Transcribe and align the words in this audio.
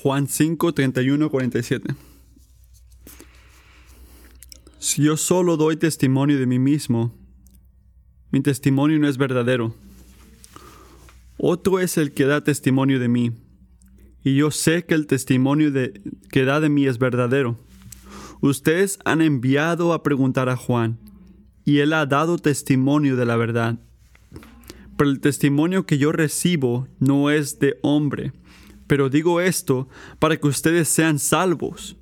Juan 0.00 0.28
5, 0.28 0.74
31, 0.74 1.28
47. 1.28 1.92
Si 4.78 5.02
yo 5.02 5.16
solo 5.16 5.56
doy 5.56 5.76
testimonio 5.76 6.38
de 6.38 6.46
mí 6.46 6.60
mismo, 6.60 7.12
mi 8.30 8.40
testimonio 8.40 9.00
no 9.00 9.08
es 9.08 9.18
verdadero. 9.18 9.74
Otro 11.36 11.80
es 11.80 11.98
el 11.98 12.12
que 12.12 12.26
da 12.26 12.44
testimonio 12.44 13.00
de 13.00 13.08
mí, 13.08 13.32
y 14.22 14.36
yo 14.36 14.52
sé 14.52 14.84
que 14.84 14.94
el 14.94 15.08
testimonio 15.08 15.72
de, 15.72 16.00
que 16.30 16.44
da 16.44 16.60
de 16.60 16.68
mí 16.68 16.86
es 16.86 17.00
verdadero. 17.00 17.58
Ustedes 18.40 19.00
han 19.04 19.20
enviado 19.20 19.92
a 19.92 20.04
preguntar 20.04 20.48
a 20.48 20.56
Juan, 20.56 21.00
y 21.64 21.78
él 21.78 21.92
ha 21.92 22.06
dado 22.06 22.38
testimonio 22.38 23.16
de 23.16 23.26
la 23.26 23.34
verdad. 23.34 23.80
Pero 24.96 25.10
el 25.10 25.18
testimonio 25.18 25.86
que 25.86 25.98
yo 25.98 26.12
recibo 26.12 26.86
no 27.00 27.30
es 27.30 27.58
de 27.58 27.80
hombre, 27.82 28.32
pero 28.88 29.08
digo 29.08 29.40
esto 29.40 29.88
para 30.18 30.36
que 30.36 30.48
ustedes 30.48 30.88
sean 30.88 31.20
salvos. 31.20 31.96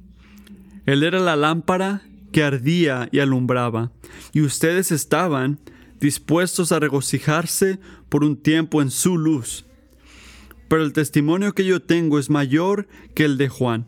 Él 0.87 1.03
era 1.03 1.21
la 1.21 1.37
lámpara 1.37 2.03
que 2.33 2.43
ardía 2.43 3.09
y 3.13 3.19
alumbraba, 3.19 3.93
y 4.33 4.41
ustedes 4.41 4.93
estaban 4.93 5.59
dispuestos 6.01 6.73
a 6.73 6.79
regocijarse 6.79 7.79
por 8.09 8.25
un 8.25 8.37
tiempo 8.37 8.83
en 8.83 8.91
su 8.91 9.19
luz. 9.19 9.67
Pero 10.69 10.83
el 10.83 10.93
testimonio 10.93 11.55
que 11.55 11.65
yo 11.65 11.81
tengo 11.81 12.19
es 12.19 12.31
mayor 12.31 12.89
que 13.15 13.25
el 13.25 13.39
de 13.39 13.49
Juan, 13.49 13.87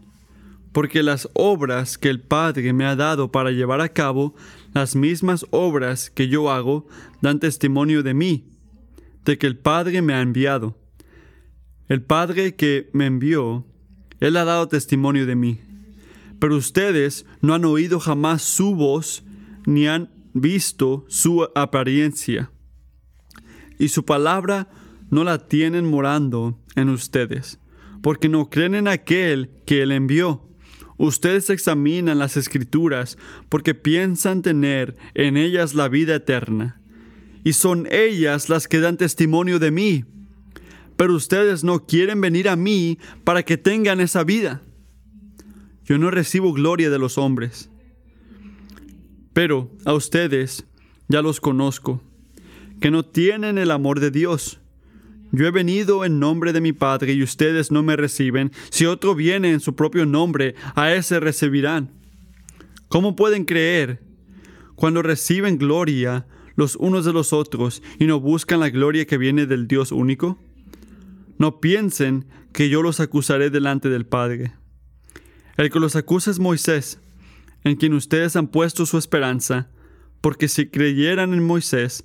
porque 0.73 1.03
las 1.03 1.29
obras 1.35 1.99
que 1.99 2.09
el 2.09 2.21
Padre 2.21 2.73
me 2.73 2.85
ha 2.85 2.97
dado 2.97 3.31
para 3.31 3.51
llevar 3.51 3.81
a 3.81 3.89
cabo, 3.89 4.35
las 4.75 4.97
mismas 4.97 5.45
obras 5.51 6.11
que 6.11 6.29
yo 6.29 6.51
hago, 6.51 6.87
dan 7.21 7.41
testimonio 7.41 8.03
de 8.03 8.15
mí, 8.15 8.45
de 9.25 9.39
que 9.39 9.47
el 9.47 9.59
Padre 9.59 10.03
me 10.03 10.15
ha 10.15 10.21
enviado. 10.21 10.78
El 11.89 12.03
Padre 12.03 12.55
que 12.55 12.91
me 12.93 13.07
envió, 13.07 13.65
Él 14.21 14.37
ha 14.37 14.45
dado 14.45 14.69
testimonio 14.69 15.25
de 15.25 15.37
mí. 15.37 15.59
Pero 16.39 16.57
ustedes 16.57 17.25
no 17.41 17.55
han 17.55 17.65
oído 17.65 17.99
jamás 17.99 18.43
su 18.43 18.75
voz, 18.75 19.25
ni 19.65 19.87
han 19.87 20.11
visto 20.35 21.07
su 21.09 21.49
apariencia. 21.55 22.51
Y 23.79 23.89
su 23.89 24.05
palabra 24.05 24.69
no 25.11 25.25
la 25.25 25.47
tienen 25.49 25.87
morando 25.87 26.61
en 26.77 26.91
ustedes, 26.91 27.59
porque 28.03 28.29
no 28.29 28.51
creen 28.51 28.75
en 28.75 28.87
aquel 28.87 29.51
que 29.65 29.83
Él 29.83 29.93
envió. 29.93 30.47
Ustedes 30.99 31.49
examinan 31.49 32.19
las 32.19 32.37
escrituras 32.37 33.17
porque 33.49 33.75
piensan 33.75 34.43
tener 34.43 34.97
en 35.15 35.39
ellas 35.39 35.75
la 35.75 35.89
vida 35.89 36.17
eterna. 36.17 36.83
Y 37.45 37.55
son 37.55 37.87
ellas 37.91 38.51
las 38.51 38.69
que 38.69 38.81
dan 38.81 38.99
testimonio 38.99 39.59
de 39.59 39.71
mí 39.71 40.05
pero 40.99 41.15
ustedes 41.15 41.63
no 41.63 41.87
quieren 41.87 42.21
venir 42.21 42.49
a 42.49 42.57
mí 42.57 42.99
para 43.23 43.45
que 43.45 43.57
tengan 43.57 44.01
esa 44.01 44.25
vida. 44.25 44.63
Yo 45.85 45.97
no 45.97 46.11
recibo 46.11 46.53
gloria 46.53 46.91
de 46.91 46.99
los 46.99 47.19
hombres, 47.19 47.71
pero 49.33 49.71
a 49.85 49.95
ustedes 49.95 50.67
ya 51.07 51.23
los 51.23 51.41
conozco, 51.41 52.03
que 52.81 52.91
no 52.91 53.05
tienen 53.05 53.59
el 53.59 53.71
amor 53.71 54.01
de 54.01 54.11
Dios. 54.11 54.59
Yo 55.31 55.47
he 55.47 55.53
venido 55.53 56.05
en 56.05 56.19
nombre 56.19 56.53
de 56.53 56.61
mi 56.61 56.73
Padre 56.73 57.13
y 57.13 57.23
ustedes 57.23 57.71
no 57.71 57.85
me 57.85 57.95
reciben. 57.95 58.51
Si 58.69 58.85
otro 58.85 59.15
viene 59.15 59.53
en 59.53 59.61
su 59.61 59.77
propio 59.77 60.05
nombre, 60.05 60.57
a 60.75 60.93
ese 60.93 61.21
recibirán. 61.21 61.93
¿Cómo 62.89 63.15
pueden 63.15 63.45
creer 63.45 64.03
cuando 64.75 65.03
reciben 65.03 65.59
gloria 65.59 66.27
los 66.57 66.75
unos 66.75 67.05
de 67.05 67.13
los 67.13 67.33
otros 67.33 67.85
y 68.01 68.07
no 68.07 68.19
buscan 68.19 68.59
la 68.59 68.71
gloria 68.71 69.07
que 69.07 69.17
viene 69.17 69.47
del 69.47 69.69
Dios 69.69 69.93
único? 69.93 70.41
No 71.39 71.61
piensen 71.61 72.27
que 72.53 72.69
yo 72.69 72.83
los 72.83 73.01
acusaré 73.01 73.51
delante 73.51 73.89
del 73.89 74.07
Padre. 74.07 74.53
El 75.57 75.71
que 75.71 75.81
los 75.81 75.97
acusa 75.97 76.31
es 76.31 76.39
Moisés, 76.39 77.01
en 77.65 77.77
quien 77.77 77.95
ustedes 77.95 78.37
han 78.37 78.49
puesto 78.49 78.87
su 78.87 78.99
esperanza, 78.99 79.69
porque 80.21 80.49
si 80.49 80.69
creyeran 80.69 81.33
en 81.33 81.45
Moisés, 81.45 82.05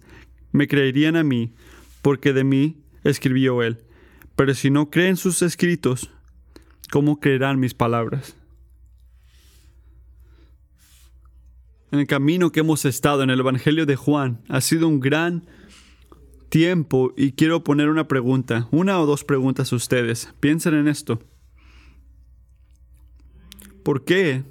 me 0.52 0.68
creerían 0.68 1.16
a 1.16 1.24
mí, 1.24 1.54
porque 2.02 2.34
de 2.34 2.44
mí 2.44 2.84
escribió 3.04 3.64
él. 3.64 3.80
Pero 4.36 4.54
si 4.54 4.70
no 4.70 4.90
creen 4.90 5.18
sus 5.18 5.42
escritos, 5.42 6.12
¿cómo 6.92 7.20
creerán 7.20 7.60
mis 7.60 7.74
palabras? 7.74 8.36
En 11.92 12.00
el 12.00 12.08
camino 12.08 12.52
que 12.52 12.62
hemos 12.62 12.86
estado 12.86 13.22
en 13.22 13.30
el 13.30 13.40
Evangelio 13.40 13.86
de 13.86 13.96
Juan 13.96 14.42
ha 14.50 14.62
sido 14.62 14.88
un 14.88 15.00
gran 15.00 15.46
tiempo 16.54 17.16
y 17.18 17.32
quiero 17.32 17.64
poner 17.64 17.90
una 17.90 18.08
pregunta, 18.08 18.68
una 18.70 19.02
o 19.02 19.08
dos 19.08 19.24
preguntas 19.24 19.74
a 19.74 19.76
ustedes. 19.76 20.32
Piensen 20.40 20.76
en 20.76 20.88
esto. 20.88 21.20
¿Por 23.82 24.06
qué? 24.06 24.44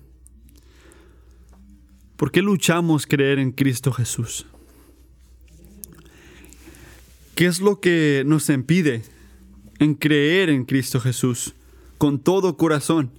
¿Por 2.17 2.33
qué 2.33 2.43
luchamos 2.43 3.07
creer 3.07 3.39
en 3.39 3.53
Cristo 3.53 3.93
Jesús? 3.93 4.47
¿Qué 7.37 7.47
es 7.47 7.61
lo 7.61 7.79
que 7.79 8.25
nos 8.27 8.51
impide 8.51 9.05
en 9.79 9.95
creer 9.95 10.51
en 10.51 10.65
Cristo 10.65 10.99
Jesús 10.99 11.55
con 11.99 12.19
todo 12.19 12.57
corazón? 12.57 13.13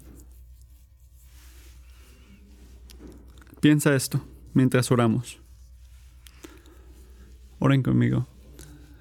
Piensa 3.61 3.95
esto 3.95 4.21
mientras 4.53 4.91
oramos. 4.91 5.39
Oren 7.59 7.81
conmigo. 7.81 8.27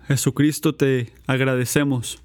Jesucristo, 0.06 0.74
te 0.74 1.12
agradecemos. 1.26 2.22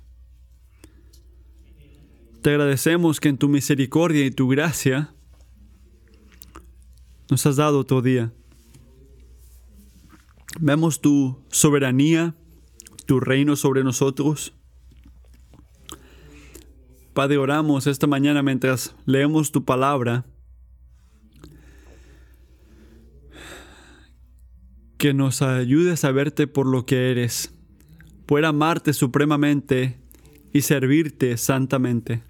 Te 2.42 2.52
agradecemos 2.52 3.20
que 3.20 3.30
en 3.30 3.38
tu 3.38 3.50
misericordia 3.50 4.26
y 4.26 4.32
tu 4.32 4.48
gracia 4.48 5.14
nos 7.30 7.46
has 7.46 7.58
dado 7.58 7.86
todo 7.86 8.02
día. 8.02 8.32
Vemos 10.60 11.02
tu 11.02 11.44
soberanía, 11.50 12.36
tu 13.06 13.20
reino 13.20 13.56
sobre 13.56 13.84
nosotros. 13.84 14.54
Padre, 17.14 17.38
oramos 17.38 17.86
esta 17.86 18.08
mañana 18.08 18.42
mientras 18.44 18.96
leemos 19.06 19.52
tu 19.52 19.66
palabra. 19.66 20.26
Que 24.98 25.14
nos 25.14 25.44
ayudes 25.44 26.04
a 26.06 26.12
verte 26.12 26.48
por 26.48 26.66
lo 26.66 26.86
que 26.86 27.12
eres 27.12 27.57
poder 28.28 28.46
amarte 28.46 28.94
supremamente 28.94 29.98
y 30.54 30.62
servirte 30.62 31.38
santamente. 31.38 32.22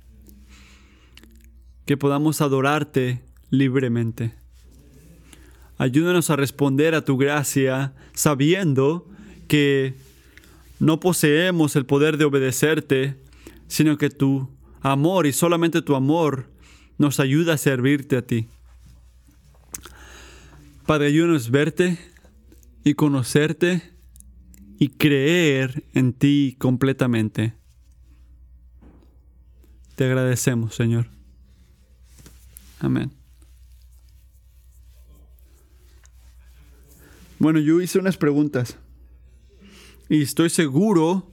Que 1.85 1.97
podamos 1.97 2.39
adorarte 2.39 3.23
libremente. 3.49 4.33
Ayúdanos 5.77 6.29
a 6.29 6.35
responder 6.35 6.95
a 6.95 7.03
tu 7.03 7.17
gracia 7.17 7.93
sabiendo 8.13 9.07
que 9.47 9.95
no 10.79 10.99
poseemos 10.99 11.75
el 11.75 11.85
poder 11.85 12.17
de 12.17 12.25
obedecerte, 12.25 13.15
sino 13.67 13.97
que 13.97 14.09
tu 14.09 14.49
amor 14.81 15.25
y 15.25 15.33
solamente 15.33 15.81
tu 15.81 15.95
amor 15.95 16.49
nos 16.97 17.19
ayuda 17.19 17.53
a 17.53 17.57
servirte 17.57 18.17
a 18.17 18.21
ti. 18.21 18.47
Padre, 20.85 21.07
ayúdanos 21.07 21.49
verte 21.49 21.97
y 22.83 22.93
conocerte 22.93 23.96
y 24.79 24.89
creer 24.89 25.83
en 25.93 26.13
ti 26.13 26.55
completamente. 26.59 27.53
Te 29.95 30.05
agradecemos, 30.05 30.75
Señor. 30.75 31.07
Amén. 32.79 33.11
Bueno, 37.39 37.59
yo 37.59 37.81
hice 37.81 37.99
unas 37.99 38.17
preguntas 38.17 38.77
y 40.09 40.21
estoy 40.21 40.49
seguro 40.49 41.29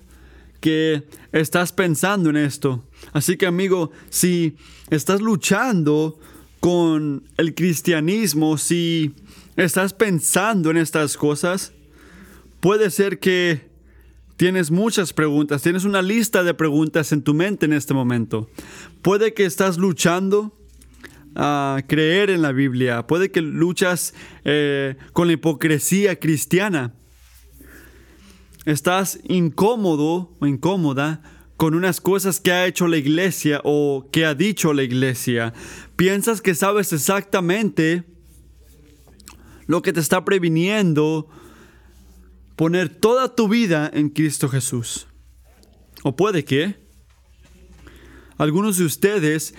que 0.60 1.04
estás 1.32 1.72
pensando 1.72 2.30
en 2.30 2.36
esto. 2.36 2.82
Así 3.12 3.36
que 3.36 3.46
amigo, 3.46 3.90
si 4.08 4.56
estás 4.88 5.20
luchando 5.20 6.18
con 6.60 7.24
el 7.36 7.54
cristianismo, 7.54 8.56
si 8.56 9.14
estás 9.56 9.92
pensando 9.92 10.70
en 10.70 10.78
estas 10.78 11.18
cosas, 11.18 11.73
Puede 12.64 12.88
ser 12.88 13.18
que 13.18 13.68
tienes 14.38 14.70
muchas 14.70 15.12
preguntas, 15.12 15.60
tienes 15.60 15.84
una 15.84 16.00
lista 16.00 16.42
de 16.42 16.54
preguntas 16.54 17.12
en 17.12 17.20
tu 17.20 17.34
mente 17.34 17.66
en 17.66 17.74
este 17.74 17.92
momento. 17.92 18.48
Puede 19.02 19.34
que 19.34 19.44
estás 19.44 19.76
luchando 19.76 20.58
a 21.36 21.82
creer 21.86 22.30
en 22.30 22.40
la 22.40 22.52
Biblia, 22.52 23.06
puede 23.06 23.30
que 23.30 23.42
luchas 23.42 24.14
eh, 24.46 24.96
con 25.12 25.26
la 25.26 25.34
hipocresía 25.34 26.18
cristiana. 26.18 26.94
Estás 28.64 29.20
incómodo 29.28 30.34
o 30.40 30.46
incómoda 30.46 31.20
con 31.58 31.74
unas 31.74 32.00
cosas 32.00 32.40
que 32.40 32.50
ha 32.50 32.64
hecho 32.64 32.86
la 32.86 32.96
iglesia 32.96 33.60
o 33.62 34.08
que 34.10 34.24
ha 34.24 34.34
dicho 34.34 34.72
la 34.72 34.84
iglesia. 34.84 35.52
Piensas 35.96 36.40
que 36.40 36.54
sabes 36.54 36.94
exactamente 36.94 38.04
lo 39.66 39.82
que 39.82 39.92
te 39.92 40.00
está 40.00 40.24
previniendo 40.24 41.28
poner 42.56 42.88
toda 42.88 43.34
tu 43.34 43.48
vida 43.48 43.90
en 43.92 44.08
Cristo 44.10 44.48
Jesús. 44.48 45.06
O 46.02 46.16
puede 46.16 46.44
que 46.44 46.76
algunos 48.36 48.78
de 48.78 48.84
ustedes 48.84 49.54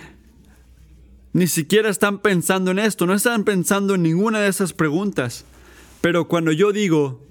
ni 1.32 1.46
siquiera 1.46 1.90
están 1.90 2.20
pensando 2.20 2.70
en 2.70 2.78
esto, 2.78 3.06
no 3.06 3.12
están 3.12 3.44
pensando 3.44 3.94
en 3.94 4.02
ninguna 4.02 4.40
de 4.40 4.48
esas 4.48 4.72
preguntas. 4.72 5.44
Pero 6.00 6.28
cuando 6.28 6.52
yo 6.52 6.72
digo, 6.72 7.22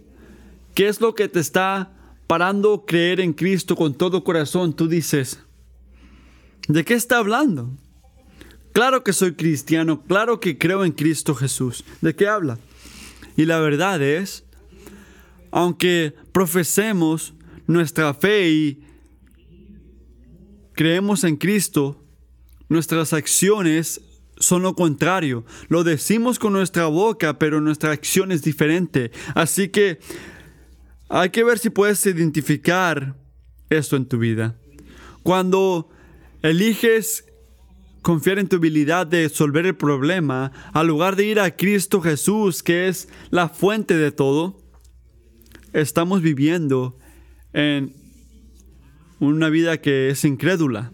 ¿qué 0.76 0.88
es 0.88 1.02
lo 1.02 1.16
que 1.16 1.28
te 1.28 1.40
está 1.40 1.92
parando 2.28 2.86
creer 2.86 3.20
en 3.20 3.34
Cristo 3.34 3.76
con 3.76 3.96
todo 3.96 4.24
corazón? 4.24 4.76
Tú 4.76 4.88
dices, 4.88 5.40
¿de 6.68 6.86
qué 6.86 6.94
está 6.94 7.18
hablando? 7.18 7.72
Claro 8.74 9.04
que 9.04 9.14
soy 9.14 9.34
cristiano, 9.34 10.04
claro 10.04 10.40
que 10.40 10.58
creo 10.58 10.84
en 10.84 10.92
Cristo 10.92 11.34
Jesús. 11.34 11.84
¿De 12.02 12.16
qué 12.16 12.28
habla? 12.28 12.60
Y 13.38 13.46
la 13.46 13.60
verdad 13.60 14.02
es, 14.02 14.45
aunque 15.56 16.14
profesemos 16.34 17.34
nuestra 17.66 18.14
fe 18.14 18.50
y 18.50 18.84
creemos 20.74 21.24
en 21.24 21.38
Cristo, 21.38 22.04
nuestras 22.68 23.14
acciones 23.14 24.02
son 24.38 24.64
lo 24.64 24.76
contrario. 24.76 25.46
Lo 25.70 25.86
decimos 25.86 26.40
con 26.40 26.52
nuestra 26.52 26.88
boca, 26.88 27.40
pero 27.40 27.62
nuestra 27.62 27.92
acción 27.92 28.34
es 28.34 28.42
diferente. 28.42 29.12
Así 29.34 29.70
que 29.70 30.00
hay 31.08 31.30
que 31.30 31.46
ver 31.46 31.58
si 31.58 31.70
puedes 31.70 32.06
identificar 32.06 33.16
esto 33.70 33.96
en 33.96 34.08
tu 34.08 34.18
vida. 34.18 34.58
Cuando 35.24 35.90
eliges 36.42 37.24
confiar 38.02 38.40
en 38.40 38.50
tu 38.50 38.58
habilidad 38.58 39.08
de 39.08 39.24
resolver 39.24 39.66
el 39.66 39.78
problema, 39.78 40.52
al 40.74 40.88
lugar 40.88 41.16
de 41.16 41.28
ir 41.28 41.40
a 41.40 41.56
Cristo 41.56 42.02
Jesús, 42.02 42.62
que 42.62 42.90
es 42.90 43.08
la 43.30 43.48
fuente 43.48 43.96
de 43.96 44.12
todo, 44.12 44.65
estamos 45.76 46.22
viviendo 46.22 46.98
en 47.54 47.94
una 49.20 49.50
vida 49.50 49.78
que 49.78 50.10
es 50.10 50.24
incrédula. 50.24 50.92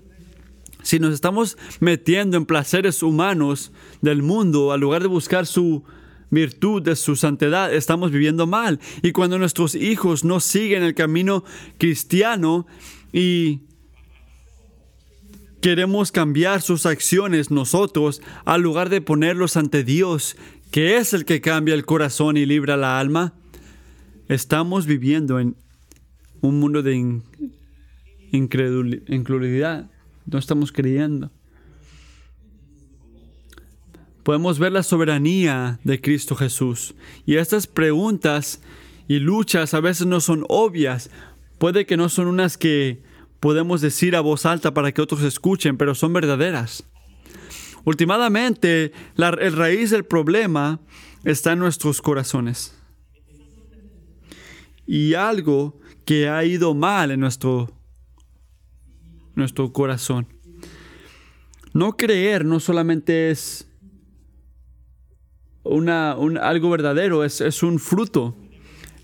Si 0.82 1.00
nos 1.00 1.14
estamos 1.14 1.58
metiendo 1.80 2.38
en 2.38 2.46
placeres 2.46 3.04
humanos 3.04 3.72
del 4.02 4.24
mundo, 4.24 4.72
al 4.72 4.82
lugar 4.82 5.04
de 5.04 5.08
buscar 5.08 5.46
su 5.46 5.84
virtud, 6.32 6.82
de 6.82 6.96
su 6.96 7.16
santidad, 7.16 7.72
estamos 7.72 8.12
viviendo 8.12 8.48
mal. 8.48 8.80
Y 9.04 9.12
cuando 9.12 9.38
nuestros 9.38 9.76
hijos 9.76 10.24
no 10.24 10.40
siguen 10.40 10.82
el 10.82 10.96
camino 10.96 11.44
cristiano 11.78 12.66
y 13.14 13.62
queremos 15.62 16.12
cambiar 16.12 16.64
sus 16.64 16.88
acciones 16.88 17.52
nosotros, 17.52 18.22
al 18.46 18.62
lugar 18.62 18.90
de 18.90 19.02
ponerlos 19.02 19.58
ante 19.58 19.84
Dios, 19.84 20.36
que 20.72 20.98
es 20.98 21.14
el 21.14 21.26
que 21.26 21.42
cambia 21.42 21.76
el 21.76 21.86
corazón 21.86 22.38
y 22.38 22.48
libra 22.48 22.78
la 22.78 23.00
alma, 23.00 23.36
estamos 24.32 24.86
viviendo 24.86 25.42
en 25.42 25.58
un 26.40 26.60
mundo 26.62 26.82
de 26.82 27.20
incredulidad. 28.32 29.92
No 30.26 30.40
estamos 30.40 30.72
creyendo. 30.72 31.30
Podemos 34.24 34.58
ver 34.58 34.72
la 34.72 34.84
soberanía 34.84 35.80
de 35.84 36.00
Cristo 36.00 36.36
Jesús. 36.36 36.96
Y 37.26 37.36
estas 37.36 37.68
preguntas 37.68 38.62
y 39.10 39.20
luchas 39.20 39.74
a 39.74 39.82
veces 39.82 40.08
no 40.08 40.22
son 40.22 40.46
obvias. 40.48 41.10
Puede 41.58 41.86
que 41.86 41.98
no 41.98 42.08
son 42.08 42.28
unas 42.28 42.58
que 42.58 43.04
podemos 43.42 43.82
decir 43.82 44.16
a 44.16 44.22
voz 44.22 44.46
alta 44.46 44.74
para 44.74 44.94
que 44.94 45.02
otros 45.02 45.24
escuchen, 45.24 45.76
pero 45.76 45.94
son 45.94 46.14
verdaderas. 46.14 46.86
Últimamente, 47.84 48.94
la, 49.16 49.30
el 49.30 49.58
raíz 49.58 49.90
del 49.90 50.06
problema 50.06 50.80
está 51.26 51.52
en 51.52 51.60
nuestros 51.60 52.02
corazones. 52.02 52.81
Y 54.94 55.14
algo 55.14 55.80
que 56.04 56.28
ha 56.28 56.44
ido 56.44 56.74
mal 56.74 57.12
en 57.12 57.22
nuestro 57.22 57.72
nuestro 59.36 59.72
corazón. 59.72 60.28
No 61.72 61.96
creer 61.96 62.44
no 62.44 62.60
solamente 62.60 63.32
es 63.32 63.70
una, 65.64 66.12
algo 66.12 66.70
verdadero, 66.70 67.24
es, 67.24 67.40
es 67.40 67.64
un 67.64 67.80
fruto. 67.80 68.36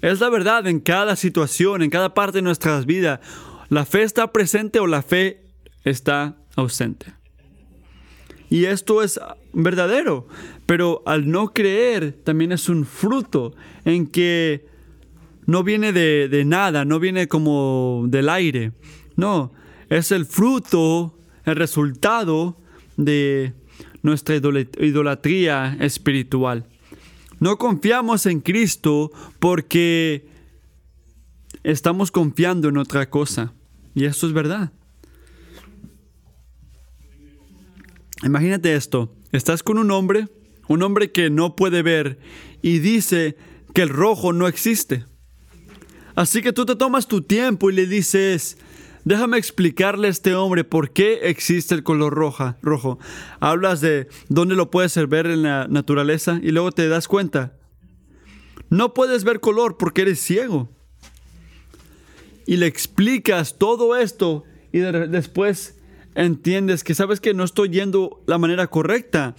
Es 0.02 0.20
la 0.20 0.28
verdad 0.28 0.68
en 0.68 0.82
cada 0.82 1.16
situación, 1.16 1.82
en 1.82 1.90
cada 1.90 2.14
parte 2.14 2.40
de 2.40 2.42
nuestras 2.42 2.86
vidas. 2.86 3.22
La 3.70 3.86
fe 3.86 4.04
está 4.04 4.34
presente 4.34 4.82
o 4.82 4.88
la 4.88 5.02
fe 5.02 5.46
está 5.86 6.36
ausente. 6.58 7.14
Y 8.50 8.66
esto 8.66 9.02
es 9.04 9.22
verdadero, 9.54 10.28
pero 10.66 11.02
al 11.06 11.32
no 11.32 11.54
creer 11.54 12.12
también 12.12 12.52
es 12.52 12.68
un 12.68 12.86
fruto 12.86 13.56
en 13.86 14.06
que 14.08 14.76
no 15.48 15.64
viene 15.64 15.94
de, 15.94 16.28
de 16.30 16.46
nada, 16.46 16.86
no 16.86 17.00
viene 17.00 17.28
como 17.28 18.06
del 18.08 18.30
aire. 18.30 18.74
No, 19.16 19.52
es 19.90 20.12
el 20.12 20.26
fruto, 20.26 21.18
el 21.46 21.56
resultado 21.56 22.58
de 22.98 23.54
nuestra 24.04 24.36
idolatría 24.36 25.78
espiritual. 25.80 26.68
No 27.40 27.58
confiamos 27.58 28.26
en 28.26 28.42
Cristo 28.42 29.12
porque 29.40 30.28
estamos 31.64 32.12
confiando 32.12 32.70
en 32.70 32.78
otra 32.78 33.10
cosa. 33.10 33.54
Y 33.96 34.06
esto 34.06 34.28
es 34.28 34.34
verdad. 34.34 34.72
Imagínate 38.24 38.76
esto. 38.76 39.16
Estás 39.32 39.64
con 39.64 39.78
un 39.78 39.92
hombre, 39.92 40.28
un 40.68 40.84
hombre 40.84 41.12
que 41.12 41.30
no 41.30 41.56
puede 41.56 41.82
ver, 41.84 42.20
y 42.62 42.80
dice 42.80 43.38
que 43.74 43.84
el 43.84 43.90
rojo 43.90 44.34
no 44.34 44.48
existe. 44.48 45.06
Así 46.18 46.42
que 46.42 46.52
tú 46.52 46.66
te 46.66 46.76
tomas 46.76 47.08
tu 47.08 47.22
tiempo 47.22 47.70
y 47.70 47.74
le 47.74 47.86
dices, 47.86 48.58
Déjame 49.06 49.38
explicarle 49.38 50.08
a 50.08 50.10
este 50.10 50.34
hombre 50.34 50.64
por 50.64 50.92
qué 50.92 51.30
existe 51.30 51.76
el 51.76 51.84
color 51.84 52.14
roja, 52.14 52.58
rojo. 52.64 52.98
Hablas 53.40 53.82
de 53.82 54.08
dónde 54.28 54.56
lo 54.56 54.72
puedes 54.72 54.96
ver 55.08 55.28
en 55.28 55.44
la 55.44 55.68
naturaleza 55.70 56.40
y 56.42 56.50
luego 56.52 56.72
te 56.72 56.90
das 56.90 57.08
cuenta. 57.08 57.56
No 58.72 58.96
puedes 58.96 59.24
ver 59.24 59.40
color 59.40 59.78
porque 59.78 60.02
eres 60.02 60.20
ciego. 60.20 60.70
Y 62.48 62.58
le 62.58 62.66
explicas 62.66 63.60
todo 63.60 63.96
esto 63.96 64.44
y 64.74 64.80
después 64.80 65.78
entiendes 66.16 66.84
que 66.84 66.96
sabes 66.96 67.22
que 67.22 67.36
no 67.36 67.44
estoy 67.44 67.70
yendo 67.70 68.24
la 68.26 68.40
manera 68.40 68.66
correcta. 68.68 69.36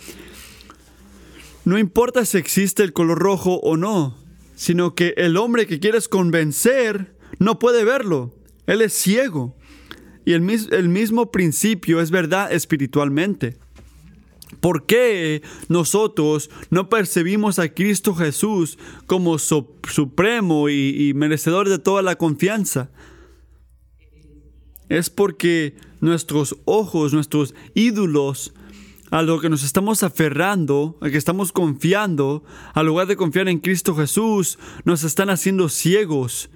No 1.65 1.77
importa 1.77 2.25
si 2.25 2.39
existe 2.39 2.85
el 2.85 2.93
color 2.93 3.19
rojo 3.19 3.57
o 3.57 3.77
no, 3.77 4.17
sino 4.59 4.97
que 4.97 5.15
el 5.17 5.37
hombre 5.37 5.69
que 5.69 5.79
quieres 5.79 6.09
convencer 6.09 7.15
no 7.39 7.61
puede 7.61 7.85
verlo. 7.85 8.35
Él 8.67 8.83
es 8.83 8.93
ciego. 8.93 9.57
Y 10.25 10.33
el, 10.33 10.41
mismo 10.43 11.31
principio 11.31 12.01
es 12.01 12.11
verdad 12.11 12.53
espiritualmente. 12.53 13.57
¿Por 14.61 14.85
qué 14.85 15.43
nosotros 15.69 16.51
no 16.71 16.89
percibimos 16.89 17.61
a 17.61 17.73
Cristo 17.73 18.17
Jesús 18.17 18.79
como 19.07 19.39
supremo 19.39 20.69
y, 20.69 21.09
y, 21.09 21.15
merecedor 21.15 21.69
de 21.69 21.79
toda 21.79 22.03
la 22.03 22.17
confianza? 22.17 22.91
Es 24.89 25.09
porque 25.09 25.77
nuestros 26.01 26.57
ojos, 26.65 27.15
nuestros 27.15 27.55
ídolos, 27.75 28.53
a 29.11 29.23
lo 29.23 29.41
que 29.41 29.49
nos 29.49 29.63
estamos 29.63 30.03
aferrando, 30.03 30.99
a 31.01 31.11
que 31.11 31.17
estamos 31.17 31.53
confiando, 31.53 32.45
al 32.75 32.87
lugar 32.87 33.07
de 33.07 33.17
confiar 33.17 33.49
en 33.49 33.59
Cristo 33.59 33.95
Jesús, 33.95 34.59
nos 34.85 35.05
están 35.05 35.31
haciendo 35.31 35.69
ciegos 35.69 36.51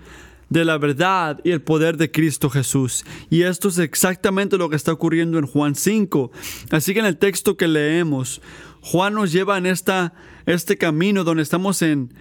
de 0.52 0.64
la 0.66 0.76
verdad 0.76 1.40
y 1.44 1.50
el 1.50 1.62
poder 1.62 1.97
de 1.97 2.11
Cristo 2.11 2.50
Jesús. 2.50 3.04
Y 3.30 3.42
esto 3.42 3.68
es 3.68 3.78
exactamente 3.78 4.59
lo 4.59 4.68
que 4.68 4.76
está 4.76 4.92
ocurriendo 4.92 5.38
en 5.38 5.47
Juan 5.47 5.75
5. 5.75 6.30
Así 6.71 6.92
que 6.92 7.00
en 7.00 7.06
el 7.06 7.16
texto 7.16 7.56
que 7.56 7.68
leemos, 7.68 8.42
Juan 8.82 9.14
nos 9.14 9.32
lleva 9.32 9.56
en 9.56 9.64
esta, 9.64 10.12
este 10.44 10.76
camino 10.76 11.25
donde 11.25 11.42
estamos 11.42 11.80
en 11.80 12.12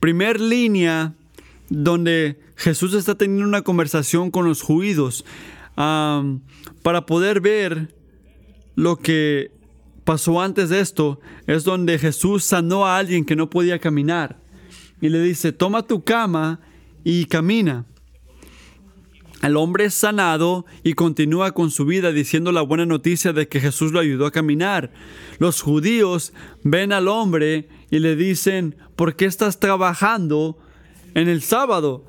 primer 0.00 0.40
línea, 0.40 1.14
donde 1.68 2.40
Jesús 2.56 2.94
está 2.94 3.16
teniendo 3.16 3.46
una 3.46 3.62
conversación 3.62 4.30
con 4.30 4.46
los 4.46 4.62
judíos 4.62 5.24
para 5.74 7.04
poder 7.04 7.40
ver 7.42 7.94
lo 8.74 8.96
que 8.96 9.50
pasó 10.06 10.40
antes 10.40 10.70
de 10.70 10.80
esto. 10.80 11.20
Es 11.46 11.64
donde 11.64 11.98
Jesús 11.98 12.44
sanó 12.44 12.86
a 12.86 12.96
alguien 12.96 13.26
que 13.26 13.36
no 13.36 13.50
podía 13.50 13.78
caminar. 13.78 14.40
Y 15.02 15.10
le 15.10 15.20
dice, 15.20 15.52
toma 15.52 15.86
tu 15.86 16.04
cama 16.04 16.60
y 17.04 17.26
camina. 17.26 17.84
El 19.42 19.56
hombre 19.56 19.84
es 19.84 19.94
sanado 19.94 20.64
y 20.82 20.94
continúa 20.94 21.52
con 21.52 21.70
su 21.70 21.84
vida 21.84 22.10
diciendo 22.10 22.52
la 22.52 22.62
buena 22.62 22.86
noticia 22.86 23.34
de 23.34 23.48
que 23.48 23.60
Jesús 23.60 23.92
lo 23.92 24.00
ayudó 24.00 24.24
a 24.24 24.32
caminar. 24.32 24.92
Los 25.38 25.60
judíos 25.60 26.32
ven 26.62 26.92
al 26.92 27.08
hombre 27.08 27.68
y 27.90 27.98
le 27.98 28.16
dicen, 28.16 28.76
¿por 28.94 29.16
qué 29.16 29.26
estás 29.26 29.60
trabajando 29.60 30.56
en 31.14 31.28
el 31.28 31.42
sábado? 31.42 32.06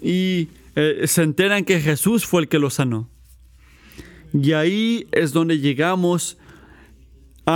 Y 0.00 0.48
eh, 0.76 1.02
se 1.06 1.22
enteran 1.22 1.64
que 1.64 1.80
Jesús 1.80 2.24
fue 2.24 2.42
el 2.42 2.48
que 2.48 2.58
lo 2.58 2.70
sanó. 2.70 3.10
Y 4.32 4.52
ahí 4.52 5.06
es 5.12 5.32
donde 5.32 5.58
llegamos 5.58 6.38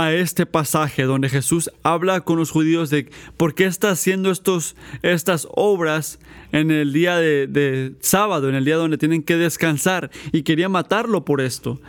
a 0.03 0.13
este 0.13 0.45
pasaje 0.45 1.03
donde 1.03 1.29
Jesús 1.29 1.71
habla 1.81 2.21
con 2.21 2.37
los 2.37 2.51
judíos 2.51 2.89
de 2.89 3.09
por 3.37 3.55
qué 3.55 3.65
está 3.65 3.91
haciendo 3.91 4.29
estos, 4.29 4.75
estas 5.03 5.47
obras 5.51 6.19
en 6.51 6.69
el 6.69 6.91
día 6.91 7.15
de, 7.17 7.93
sábado, 8.01 8.49
en 8.49 8.55
el 8.55 8.65
día 8.65 8.75
donde 8.75 8.97
tienen 8.97 9.23
que 9.23 9.37
descansar, 9.37 10.11
y 10.33 10.43
quería 10.43 10.67
matarlo 10.67 11.23
por 11.23 11.39
esto. 11.39 11.79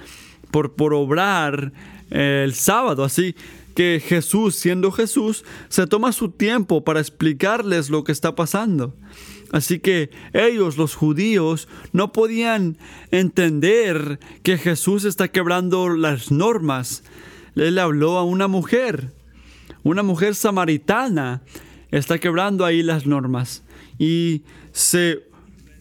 por, 0.51 0.75
por 0.75 0.95
obrar 0.95 1.73
el 2.11 2.55
sábado. 2.55 3.03
Así 3.03 3.35
que 3.75 4.01
Jesús, 4.05 4.55
siendo 4.55 4.93
Jesús, 4.93 5.45
se 5.69 5.87
toma 5.87 6.13
su 6.13 6.31
tiempo 6.31 6.85
para 6.85 7.01
explicarles 7.01 7.91
lo 7.91 8.05
que 8.05 8.13
está 8.13 8.37
pasando. 8.37 8.95
Así 9.53 9.81
que 9.81 10.11
ellos, 10.33 10.77
los 10.77 10.95
judíos, 10.95 11.69
no 11.93 12.13
podían 12.13 12.79
entender 13.11 14.19
que 14.43 14.59
Jesús 14.59 15.05
está 15.05 15.29
quebrando 15.29 15.89
las 15.91 16.31
normas. 16.31 17.03
Él 17.57 17.79
habló 17.79 18.19
a 18.19 18.25
una 18.25 18.49
mujer, 18.49 19.13
una 19.83 20.03
mujer 20.03 20.35
samaritana, 20.35 21.43
está 21.91 22.19
quebrando 22.19 22.65
ahí 22.65 22.83
las 22.83 23.07
normas. 23.07 23.65
Y 23.99 24.45
se 24.73 25.25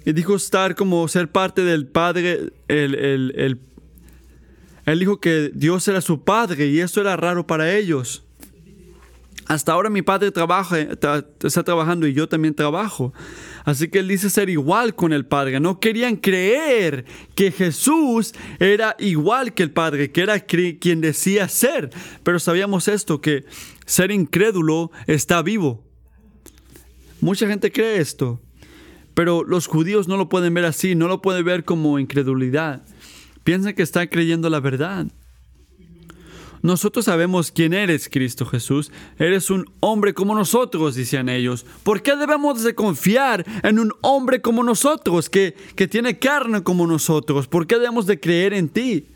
dijo 0.06 0.36
estar 0.36 0.76
como 0.76 1.08
ser 1.08 1.32
parte 1.32 1.64
del 1.64 1.88
Padre, 1.88 2.54
el, 2.68 3.60
él 4.86 5.00
dijo 5.00 5.20
que 5.20 5.52
Dios 5.54 5.88
era 5.88 6.02
su 6.02 6.24
Padre 6.24 6.68
y 6.68 6.80
eso 6.80 7.02
era 7.02 7.16
raro 7.18 7.46
para 7.46 7.74
ellos. 7.76 8.24
Hasta 9.48 9.74
ahora 9.74 9.92
mi 9.92 10.02
padre 10.02 10.32
trabaja, 10.32 10.80
está 10.80 11.64
trabajando 11.64 12.08
y 12.08 12.14
yo 12.14 12.28
también 12.28 12.56
trabajo. 12.56 13.14
Así 13.66 13.88
que 13.90 14.00
él 14.00 14.08
dice 14.08 14.30
ser 14.30 14.50
igual 14.50 14.96
con 14.96 15.12
el 15.12 15.26
Padre. 15.26 15.60
No 15.60 15.80
querían 15.80 16.16
creer 16.16 17.06
que 17.34 17.52
Jesús 17.52 18.34
era 18.60 18.96
igual 19.00 19.54
que 19.54 19.64
el 19.64 19.72
Padre, 19.72 20.12
que 20.12 20.22
era 20.22 20.40
quien 20.40 21.02
decía 21.02 21.50
ser. 21.50 21.90
Pero 22.24 22.40
sabíamos 22.40 22.88
esto, 22.88 23.22
que 23.22 23.46
ser 23.86 24.12
incrédulo 24.12 24.92
está 25.08 25.42
vivo. 25.42 25.84
Mucha 27.22 27.48
gente 27.48 27.72
cree 27.72 27.98
esto. 27.98 28.40
Pero 29.16 29.44
los 29.44 29.66
judíos 29.66 30.08
no 30.08 30.16
lo 30.16 30.30
pueden 30.30 30.54
ver 30.54 30.66
así, 30.66 30.94
no 30.94 31.08
lo 31.08 31.22
pueden 31.22 31.44
ver 31.44 31.64
como 31.64 31.98
incredulidad. 31.98 32.86
Piensan 33.44 33.74
que 33.74 33.82
está 33.82 34.08
creyendo 34.08 34.50
la 34.50 34.60
verdad. 34.60 35.08
Nosotros 36.66 37.06
sabemos 37.06 37.52
quién 37.52 37.76
eres, 37.76 38.10
Cristo 38.10 38.44
Jesús. 38.44 38.92
Eres 39.20 39.52
un 39.52 39.72
hombre 39.82 40.16
como 40.16 40.34
nosotros, 40.34 40.96
decían 40.96 41.30
ellos. 41.30 41.64
¿Por 41.84 42.02
qué 42.02 42.16
debemos 42.16 42.64
de 42.64 42.74
confiar 42.74 43.46
en 43.62 43.78
un 43.78 43.94
hombre 44.02 44.42
como 44.42 44.64
nosotros, 44.64 45.30
que, 45.30 45.56
que 45.76 45.88
tiene 45.88 46.18
carne 46.18 46.64
como 46.64 46.88
nosotros? 46.88 47.48
¿Por 47.48 47.68
qué 47.68 47.76
debemos 47.76 48.08
de 48.08 48.20
creer 48.20 48.54
en 48.54 48.70
ti? 48.70 49.10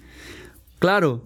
Claro, 0.78 1.24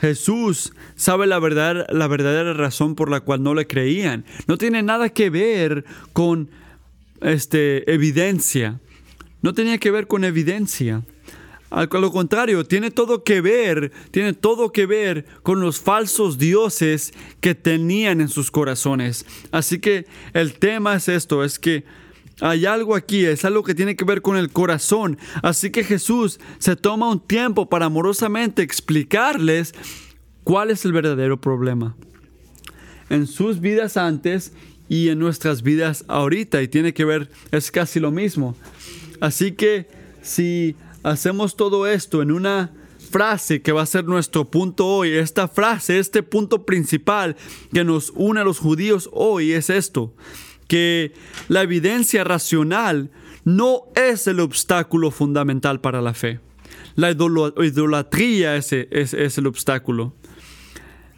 Jesús 0.00 0.72
sabe 0.96 1.26
la 1.26 1.38
verdad, 1.38 1.84
la 1.90 2.08
verdadera 2.08 2.54
razón 2.54 2.94
por 2.94 3.10
la 3.10 3.20
cual 3.20 3.42
no 3.42 3.52
le 3.52 3.66
creían. 3.66 4.24
No 4.46 4.56
tiene 4.56 4.82
nada 4.82 5.10
que 5.10 5.28
ver 5.28 5.84
con 6.14 6.48
este, 7.20 7.92
evidencia. 7.92 8.80
No 9.42 9.52
tenía 9.52 9.76
que 9.76 9.90
ver 9.90 10.06
con 10.06 10.24
evidencia. 10.24 11.02
Al 11.70 11.88
lo 11.92 12.10
contrario, 12.10 12.64
tiene 12.64 12.90
todo 12.90 13.24
que 13.24 13.40
ver, 13.40 13.92
tiene 14.10 14.32
todo 14.32 14.72
que 14.72 14.86
ver 14.86 15.26
con 15.42 15.60
los 15.60 15.78
falsos 15.80 16.38
dioses 16.38 17.12
que 17.40 17.54
tenían 17.54 18.20
en 18.20 18.28
sus 18.28 18.50
corazones. 18.50 19.26
Así 19.50 19.78
que 19.78 20.06
el 20.32 20.54
tema 20.54 20.96
es 20.96 21.08
esto, 21.08 21.44
es 21.44 21.58
que 21.58 21.84
hay 22.40 22.66
algo 22.66 22.94
aquí, 22.94 23.24
es 23.26 23.44
algo 23.44 23.64
que 23.64 23.74
tiene 23.74 23.96
que 23.96 24.04
ver 24.04 24.22
con 24.22 24.36
el 24.36 24.50
corazón. 24.50 25.18
Así 25.42 25.70
que 25.70 25.84
Jesús 25.84 26.40
se 26.58 26.76
toma 26.76 27.10
un 27.10 27.20
tiempo 27.20 27.68
para 27.68 27.86
amorosamente 27.86 28.62
explicarles 28.62 29.74
cuál 30.44 30.70
es 30.70 30.84
el 30.84 30.92
verdadero 30.92 31.40
problema. 31.40 31.96
En 33.10 33.26
sus 33.26 33.60
vidas 33.60 33.96
antes 33.96 34.52
y 34.88 35.08
en 35.08 35.18
nuestras 35.18 35.62
vidas 35.62 36.04
ahorita. 36.08 36.62
Y 36.62 36.68
tiene 36.68 36.94
que 36.94 37.04
ver, 37.04 37.30
es 37.50 37.70
casi 37.70 38.00
lo 38.00 38.10
mismo. 38.10 38.56
Así 39.20 39.52
que 39.52 39.88
si 40.22 40.76
hacemos 41.02 41.56
todo 41.56 41.86
esto 41.86 42.22
en 42.22 42.32
una 42.32 42.72
frase 43.10 43.62
que 43.62 43.72
va 43.72 43.82
a 43.82 43.86
ser 43.86 44.04
nuestro 44.04 44.44
punto 44.50 44.86
hoy. 44.86 45.12
Esta 45.12 45.48
frase, 45.48 45.98
este 45.98 46.22
punto 46.22 46.64
principal 46.66 47.36
que 47.72 47.84
nos 47.84 48.12
une 48.14 48.40
a 48.40 48.44
los 48.44 48.58
judíos 48.58 49.08
hoy 49.12 49.52
es 49.52 49.70
esto, 49.70 50.14
que 50.66 51.12
la 51.48 51.62
evidencia 51.62 52.24
racional 52.24 53.10
no 53.44 53.84
es 53.94 54.26
el 54.26 54.40
obstáculo 54.40 55.10
fundamental 55.10 55.80
para 55.80 56.02
la 56.02 56.14
fe. 56.14 56.40
La 56.96 57.10
idolatría 57.10 58.56
es, 58.56 58.72
es 58.72 59.38
el 59.38 59.46
obstáculo. 59.46 60.14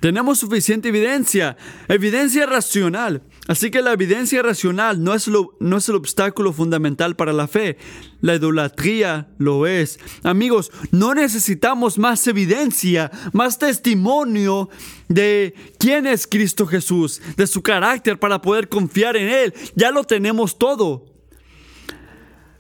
Tenemos 0.01 0.39
suficiente 0.39 0.89
evidencia, 0.89 1.57
evidencia 1.89 2.47
racional. 2.47 3.23
Así 3.51 3.73
que 3.73 3.83
la 3.83 3.93
evidencia 3.93 4.45
racional 4.45 5.03
no 5.03 5.13
es, 5.13 5.29
no 5.59 5.77
es 5.77 5.89
el 5.89 5.97
obstáculo 5.97 6.53
fundamental 6.53 7.17
para 7.17 7.33
la 7.33 7.49
fe. 7.49 7.79
La 8.21 8.37
idolatría 8.37 9.27
lo 9.39 9.67
es. 9.67 9.99
Amigos, 10.23 10.71
no 10.93 11.15
necesitamos 11.15 11.99
más 11.99 12.25
evidencia, 12.29 13.11
más 13.33 13.59
testimonio 13.59 14.71
de 15.09 15.57
quién 15.81 16.07
es 16.07 16.29
Cristo 16.29 16.65
Jesús, 16.65 17.21
de 17.37 17.49
su 17.49 17.61
carácter 17.61 18.21
para 18.21 18.41
poder 18.41 18.69
confiar 18.69 19.17
en 19.17 19.29
Él. 19.29 19.55
Ya 19.75 19.91
lo 19.91 20.05
tenemos 20.05 20.57
todo. 20.57 21.07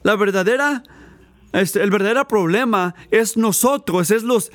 La 0.02 0.16
verdadera, 0.16 0.82
este, 1.52 1.84
el 1.84 1.90
verdadero 1.90 2.26
problema 2.26 2.96
es 3.12 3.36
nosotros, 3.36 4.10
es 4.10 4.24
los 4.24 4.50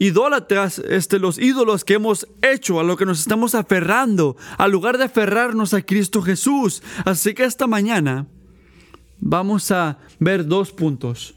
idólatras, 0.00 0.78
este, 0.78 1.20
los 1.20 1.38
ídolos 1.38 1.84
que 1.84 1.94
hemos 1.94 2.26
hecho, 2.42 2.80
a 2.80 2.84
lo 2.84 2.96
que 2.96 3.06
nos 3.06 3.20
estamos 3.20 3.54
aferrando, 3.54 4.36
al 4.58 4.72
lugar 4.72 4.98
de 4.98 5.04
aferrarnos 5.04 5.74
a 5.74 5.82
Cristo 5.82 6.22
Jesús. 6.22 6.82
Así 7.04 7.34
que 7.34 7.44
esta 7.44 7.68
mañana 7.68 8.26
vamos 9.20 9.70
a 9.70 9.98
ver 10.18 10.46
dos 10.46 10.72
puntos. 10.72 11.34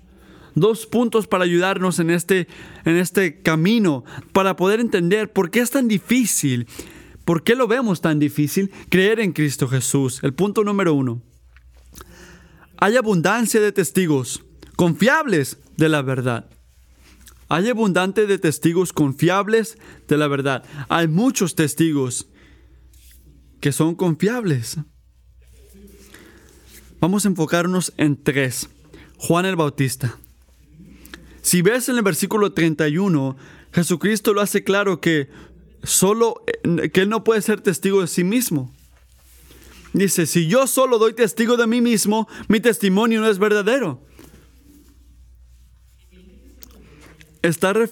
Dos 0.55 0.85
puntos 0.85 1.27
para 1.27 1.43
ayudarnos 1.43 1.99
en 1.99 2.09
este, 2.09 2.47
en 2.85 2.95
este 2.95 3.41
camino, 3.41 4.05
para 4.31 4.55
poder 4.55 4.79
entender 4.79 5.31
por 5.31 5.51
qué 5.51 5.59
es 5.59 5.71
tan 5.71 5.87
difícil, 5.89 6.67
por 7.25 7.43
qué 7.43 7.55
lo 7.55 7.67
vemos 7.67 7.99
tan 7.99 8.17
difícil 8.17 8.71
creer 8.89 9.19
en 9.19 9.33
Cristo 9.33 9.67
Jesús. 9.67 10.19
El 10.23 10.33
punto 10.33 10.63
número 10.63 10.93
uno. 10.93 11.21
Hay 12.77 12.95
abundancia 12.95 13.59
de 13.59 13.73
testigos 13.73 14.43
confiables 14.77 15.57
de 15.75 15.89
la 15.89 16.01
verdad. 16.01 16.49
Hay 17.53 17.69
abundante 17.69 18.25
de 18.25 18.39
testigos 18.39 18.93
confiables 18.93 19.77
de 20.07 20.17
la 20.17 20.27
verdad. 20.27 20.63
Hay 20.89 21.07
muchos 21.07 21.53
testigos 21.53 22.27
que 23.61 23.71
son 23.71 23.93
confiables. 23.93 24.79
Vamos 26.99 27.25
a 27.25 27.27
enfocarnos 27.27 27.93
en 27.97 28.23
tres. 28.23 28.69
Juan 29.17 29.45
el 29.45 29.55
Bautista. 29.55 30.17
Si 31.43 31.61
ves 31.61 31.89
en 31.89 31.97
el 31.97 32.01
versículo 32.01 32.53
31, 32.53 33.37
Jesucristo 33.71 34.33
lo 34.33 34.41
hace 34.41 34.63
claro 34.63 34.99
que 34.99 35.29
solo 35.83 36.43
que 36.91 37.01
él 37.01 37.09
no 37.09 37.23
puede 37.23 37.43
ser 37.43 37.61
testigo 37.61 38.01
de 38.01 38.07
sí 38.07 38.23
mismo. 38.23 38.73
Dice, 39.93 40.25
si 40.25 40.47
yo 40.47 40.65
solo 40.65 40.97
doy 40.97 41.13
testigo 41.13 41.55
de 41.55 41.67
mí 41.67 41.81
mismo, 41.81 42.27
mi 42.47 42.59
testimonio 42.59 43.21
no 43.21 43.29
es 43.29 43.37
verdadero. 43.37 44.03
Estar 47.43 47.89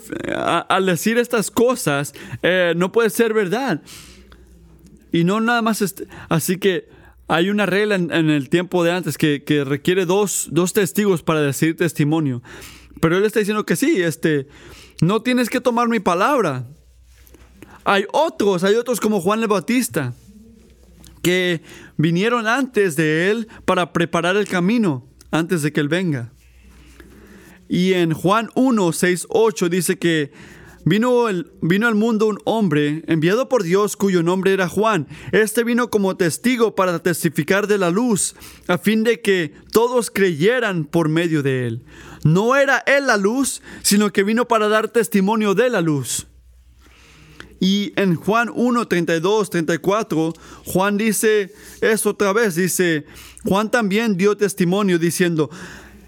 al 0.70 0.86
decir 0.86 1.18
estas 1.18 1.52
cosas 1.52 2.14
eh, 2.42 2.74
no 2.76 2.92
puede 2.92 3.12
ser 3.12 3.34
verdad. 3.34 3.82
Y 5.12 5.26
no 5.26 5.42
nada 5.42 5.62
más, 5.62 5.84
así 6.30 6.58
que 6.58 6.90
hay 7.28 7.50
una 7.50 7.66
regla 7.66 7.96
en, 7.96 8.12
el 8.12 8.50
tiempo 8.50 8.84
de 8.84 8.92
antes 8.92 9.18
que, 9.18 9.64
requiere 9.66 10.06
dos, 10.06 10.50
testigos 10.74 11.22
para 11.22 11.42
decir 11.42 11.78
testimonio. 11.78 12.42
Pero 13.00 13.18
él 13.18 13.26
está 13.26 13.40
diciendo 13.40 13.66
que 13.66 13.76
sí, 13.76 14.02
este, 14.02 14.48
no 15.02 15.22
tienes 15.22 15.50
que 15.50 15.62
tomar 15.62 15.88
mi 15.90 16.00
palabra. 16.00 16.66
Hay 17.84 18.06
otros, 18.14 18.64
hay 18.64 18.76
otros 18.76 19.00
como 19.00 19.22
Juan 19.22 19.42
el 19.42 19.48
Bautista, 19.48 20.14
que 21.22 21.62
vinieron 21.98 22.48
antes 22.48 22.96
de 22.96 23.32
él 23.32 23.48
para 23.66 23.92
preparar 23.92 24.38
el 24.38 24.48
camino, 24.48 25.08
antes 25.32 25.62
de 25.62 25.74
que 25.74 25.80
él 25.80 25.90
venga. 25.90 26.32
Y 27.72 27.94
en 27.94 28.12
Juan 28.12 28.50
1, 28.56 28.92
6, 28.92 29.28
8 29.30 29.70
dice 29.70 29.98
que 29.98 30.34
vino, 30.84 31.30
el, 31.30 31.54
vino 31.62 31.88
al 31.88 31.96
mundo 31.96 32.28
un 32.28 32.38
hombre 32.44 33.02
enviado 33.08 33.48
por 33.48 33.64
Dios 33.64 33.96
cuyo 33.96 34.24
nombre 34.24 34.52
era 34.52 34.68
Juan. 34.68 35.08
Este 35.32 35.64
vino 35.64 35.90
como 35.90 36.18
testigo 36.18 36.76
para 36.76 37.00
testificar 37.00 37.68
de 37.68 37.78
la 37.78 37.90
luz, 37.90 38.36
a 38.68 38.78
fin 38.78 39.06
de 39.06 39.22
que 39.22 39.54
todos 39.72 40.12
creyeran 40.12 40.84
por 40.84 41.08
medio 41.08 41.44
de 41.44 41.66
él. 41.66 41.86
No 42.26 42.58
era 42.58 42.84
él 42.86 43.08
la 43.08 43.16
luz, 43.16 43.62
sino 43.84 44.12
que 44.12 44.24
vino 44.24 44.50
para 44.50 44.68
dar 44.68 44.90
testimonio 44.90 45.56
de 45.56 45.70
la 45.70 45.80
luz. 45.80 46.28
Y 47.62 47.94
en 47.96 48.16
Juan 48.16 48.52
1, 48.54 48.86
32, 48.90 49.50
34, 49.50 50.34
Juan 50.66 50.98
dice 50.98 51.54
eso 51.80 52.10
otra 52.10 52.34
vez, 52.34 52.56
dice, 52.56 53.06
Juan 53.46 53.72
también 53.72 54.18
dio 54.18 54.36
testimonio 54.36 55.00
diciendo, 55.00 55.50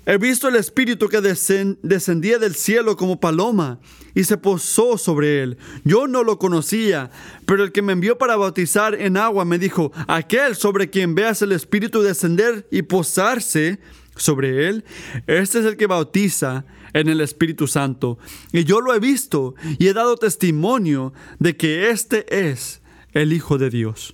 He 0.05 0.17
visto 0.17 0.49
el 0.49 0.57
Espíritu 0.57 1.07
que 1.07 1.21
descendía 1.21 2.37
del 2.37 2.55
cielo 2.55 2.97
como 2.97 3.21
paloma 3.21 3.79
y 4.13 4.25
se 4.25 4.37
posó 4.37 4.97
sobre 4.97 5.41
él. 5.41 5.57
Yo 5.85 6.07
no 6.07 6.23
lo 6.23 6.37
conocía, 6.37 7.09
pero 7.45 7.63
el 7.63 7.71
que 7.71 7.81
me 7.81 7.93
envió 7.93 8.17
para 8.17 8.35
bautizar 8.35 8.95
en 8.95 9.15
agua 9.15 9.45
me 9.45 9.57
dijo, 9.57 9.93
aquel 10.07 10.55
sobre 10.55 10.89
quien 10.89 11.15
veas 11.15 11.41
el 11.41 11.53
Espíritu 11.53 12.01
descender 12.01 12.67
y 12.69 12.81
posarse 12.81 13.79
sobre 14.15 14.67
él, 14.67 14.83
este 15.25 15.59
es 15.59 15.65
el 15.65 15.77
que 15.77 15.87
bautiza 15.87 16.65
en 16.93 17.07
el 17.07 17.21
Espíritu 17.21 17.67
Santo. 17.67 18.19
Y 18.51 18.65
yo 18.65 18.81
lo 18.81 18.93
he 18.93 18.99
visto 18.99 19.55
y 19.79 19.87
he 19.87 19.93
dado 19.93 20.17
testimonio 20.17 21.13
de 21.39 21.55
que 21.55 21.89
este 21.91 22.49
es 22.49 22.81
el 23.13 23.31
Hijo 23.31 23.57
de 23.57 23.69
Dios. 23.69 24.13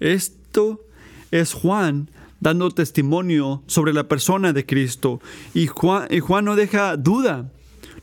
Esto 0.00 0.84
es 1.30 1.54
Juan 1.54 2.10
dando 2.40 2.70
testimonio 2.70 3.62
sobre 3.66 3.92
la 3.92 4.08
persona 4.08 4.52
de 4.52 4.64
Cristo. 4.64 5.20
Y 5.54 5.66
Juan, 5.66 6.44
no 6.44 6.56
deja 6.56 6.96
duda, 6.96 7.52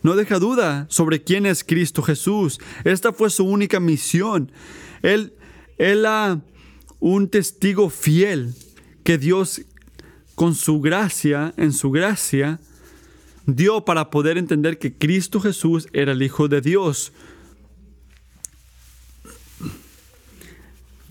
no 0.04 0.16
deja 0.16 0.40
duda 0.40 0.86
sobre 0.90 1.24
quién 1.24 1.46
es 1.46 1.64
Cristo 1.64 2.02
Jesús. 2.02 2.60
Esta 2.84 3.14
fue 3.14 3.30
su 3.30 3.46
única 3.46 3.80
misión. 3.80 4.52
Él, 5.02 5.34
él 5.78 6.00
era 6.00 6.42
un 7.00 7.30
testigo 7.30 7.90
fiel 7.90 8.54
que 9.04 9.18
Dios 9.18 9.62
con 10.36 10.56
su 10.56 10.82
gracia, 10.82 11.54
en 11.58 11.72
su 11.72 11.92
gracia, 11.92 12.60
dio 13.46 13.86
para 13.86 14.10
poder 14.10 14.38
entender 14.38 14.80
que 14.80 14.94
Cristo 14.94 15.40
Jesús 15.40 15.88
era 15.94 16.12
el 16.12 16.22
Hijo 16.22 16.48
de 16.48 16.62
Dios. 16.62 17.14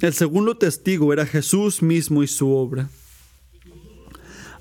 El 0.01 0.13
segundo 0.13 0.57
testigo 0.57 1.13
era 1.13 1.25
Jesús 1.25 1.81
mismo 1.81 2.23
y 2.23 2.27
su 2.27 2.51
obra. 2.51 2.91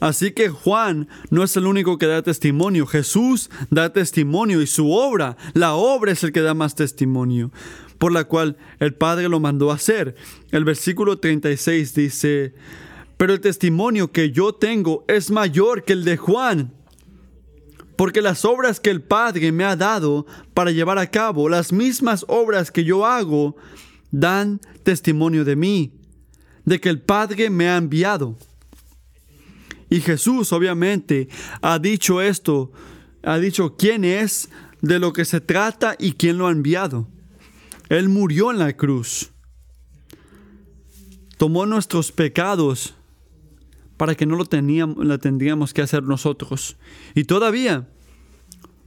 Así 0.04 0.32
que 0.32 0.50
Juan 0.50 1.08
no 1.30 1.44
es 1.44 1.56
el 1.56 1.66
único 1.66 1.98
que 1.98 2.08
da 2.08 2.22
testimonio, 2.22 2.86
Jesús 2.86 3.50
da 3.70 3.94
testimonio 3.94 4.62
y 4.62 4.68
su 4.68 4.92
obra, 4.92 5.38
la 5.54 5.76
obra 5.76 6.12
es 6.12 6.26
el 6.26 6.34
que 6.34 6.42
da 6.42 6.54
más 6.54 6.76
testimonio, 6.76 7.54
por 8.00 8.12
la 8.12 8.26
cual 8.26 8.58
el 8.80 8.96
Padre 8.96 9.30
lo 9.30 9.40
mandó 9.40 9.72
a 9.72 9.76
hacer. 9.76 10.16
El 10.52 10.66
versículo 10.66 11.20
36 11.20 11.94
dice, 11.94 12.54
pero 13.16 13.32
el 13.32 13.40
testimonio 13.40 14.12
que 14.12 14.32
yo 14.32 14.54
tengo 14.54 15.06
es 15.08 15.32
mayor 15.32 15.86
que 15.86 15.94
el 15.94 16.04
de 16.04 16.18
Juan 16.18 16.74
porque 17.96 18.22
las 18.22 18.44
obras 18.44 18.82
que 18.82 18.90
el 18.90 19.02
Padre 19.02 19.54
me 19.54 19.64
ha 19.64 19.78
dado 19.78 20.26
para 20.54 20.72
llevar 20.72 20.98
a 20.98 21.10
cabo, 21.10 21.48
las 21.48 21.72
mismas 21.72 22.26
obras 22.28 22.72
que 22.72 22.84
yo 22.84 23.06
hago, 23.06 23.56
dan 24.12 24.60
testimonio 24.84 25.46
de 25.46 25.56
mí, 25.56 25.94
de 26.66 26.82
que 26.82 26.90
el 26.90 27.00
Padre 27.00 27.50
me 27.50 27.70
ha 27.70 27.78
enviado. 27.78 28.36
Y 29.94 30.02
Jesús 30.02 30.52
obviamente 30.54 31.30
ha 31.62 31.78
dicho 31.78 32.20
esto, 32.20 32.72
ha 33.22 33.38
dicho 33.38 33.76
quién 33.78 34.04
es, 34.04 34.50
de 34.82 34.98
lo 34.98 35.14
que 35.14 35.24
se 35.24 35.40
trata 35.40 35.96
y 36.00 36.14
quién 36.14 36.40
lo 36.40 36.48
ha 36.48 36.52
enviado. 36.52 37.08
Él 37.90 38.10
murió 38.10 38.50
en 38.50 38.58
la 38.58 38.76
cruz, 38.76 39.30
tomó 41.38 41.68
nuestros 41.68 42.12
pecados 42.12 42.96
para 43.96 44.16
que 44.16 44.26
no 44.26 44.36
lo, 44.36 44.46
teníamos, 44.46 44.98
tendríamos 45.20 45.76
que 45.76 45.84
hacer 45.84 46.02
nosotros. 46.02 46.76
Y 47.14 47.26
todavía 47.26 47.88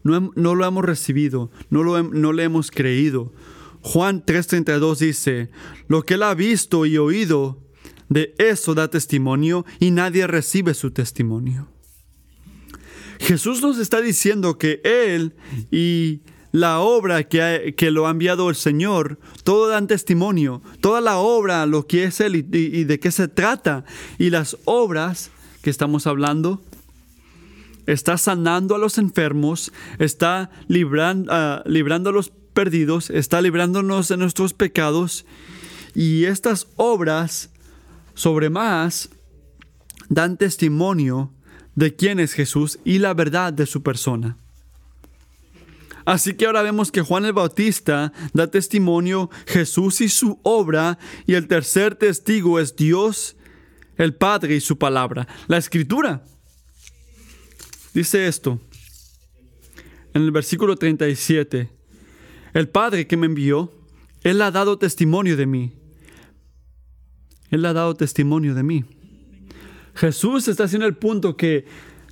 no, 0.02 0.32
no 0.34 0.56
lo 0.56 0.66
hemos 0.66 0.84
recibido, 0.84 1.52
no, 1.70 1.84
lo, 1.84 2.02
no 2.02 2.32
le 2.32 2.42
hemos 2.42 2.72
creído. 2.72 3.32
Juan 3.80 4.26
3:32 4.26 4.98
dice, 4.98 5.50
lo 5.86 6.02
que 6.02 6.14
él 6.14 6.24
ha 6.24 6.34
visto 6.34 6.84
y 6.84 6.98
oído, 6.98 7.62
de 8.08 8.34
eso 8.38 8.74
da 8.74 8.88
testimonio 8.88 9.64
y 9.80 9.90
nadie 9.90 10.26
recibe 10.26 10.74
su 10.74 10.90
testimonio. 10.90 11.68
Jesús 13.18 13.62
nos 13.62 13.78
está 13.78 14.00
diciendo 14.00 14.58
que 14.58 14.80
Él 14.84 15.34
y 15.70 16.20
la 16.52 16.80
obra 16.80 17.24
que, 17.24 17.74
que, 17.76 17.90
lo 17.90 18.06
ha 18.06 18.10
enviado 18.10 18.48
el 18.48 18.56
Señor, 18.56 19.18
todo 19.44 19.68
dan 19.68 19.86
testimonio, 19.86 20.62
toda 20.80 21.00
la 21.00 21.18
obra, 21.18 21.66
lo 21.66 21.86
que 21.86 22.04
es 22.04 22.20
Él 22.20 22.36
y, 22.36 22.84
de 22.84 23.00
qué 23.00 23.10
se 23.10 23.28
trata. 23.28 23.84
Y 24.18 24.30
las 24.30 24.56
obras 24.64 25.30
que 25.62 25.70
estamos 25.70 26.06
hablando, 26.06 26.62
está 27.86 28.18
sanando 28.18 28.74
a 28.74 28.78
los 28.78 28.98
enfermos, 28.98 29.72
está 29.98 30.50
ah, 31.28 31.62
librando 31.66 32.10
a 32.10 32.12
los 32.12 32.32
perdidos, 32.52 33.10
está 33.10 33.40
librándonos 33.40 34.08
de 34.08 34.16
nuestros 34.16 34.54
pecados. 34.54 35.26
Y 35.94 36.24
estas 36.24 36.68
obras, 36.76 37.50
sobre 38.16 38.50
más, 38.50 39.10
dan 40.08 40.36
testimonio 40.36 41.32
de 41.76 41.94
quién 41.94 42.18
es 42.18 42.32
Jesús 42.32 42.80
y 42.84 42.98
la 42.98 43.14
verdad 43.14 43.52
de 43.52 43.66
su 43.66 43.84
persona. 43.84 44.36
Así 46.04 46.34
que 46.34 46.46
ahora 46.46 46.62
vemos 46.62 46.90
que 46.90 47.02
Juan 47.02 47.24
el 47.24 47.32
Bautista 47.32 48.12
da 48.32 48.50
testimonio 48.50 49.28
Jesús 49.46 50.00
y 50.00 50.08
su 50.08 50.40
obra 50.42 50.98
y 51.26 51.34
el 51.34 51.46
tercer 51.46 51.96
testigo 51.96 52.58
es 52.58 52.74
Dios, 52.74 53.36
el 53.96 54.14
Padre 54.14 54.56
y 54.56 54.60
su 54.60 54.78
palabra. 54.78 55.28
La 55.48 55.58
escritura 55.58 56.24
dice 57.92 58.26
esto 58.26 58.60
en 60.14 60.22
el 60.22 60.30
versículo 60.30 60.76
37. 60.76 61.68
El 62.54 62.68
Padre 62.68 63.06
que 63.06 63.18
me 63.18 63.26
envió, 63.26 63.72
Él 64.22 64.40
ha 64.40 64.50
dado 64.50 64.78
testimonio 64.78 65.36
de 65.36 65.44
mí. 65.44 65.72
Él 67.56 67.64
ha 67.64 67.72
dado 67.72 67.94
testimonio 67.94 68.54
de 68.54 68.62
mí. 68.62 68.84
Jesús 69.94 70.46
está 70.46 70.64
haciendo 70.64 70.86
el 70.86 70.94
punto 70.94 71.36
que 71.36 71.64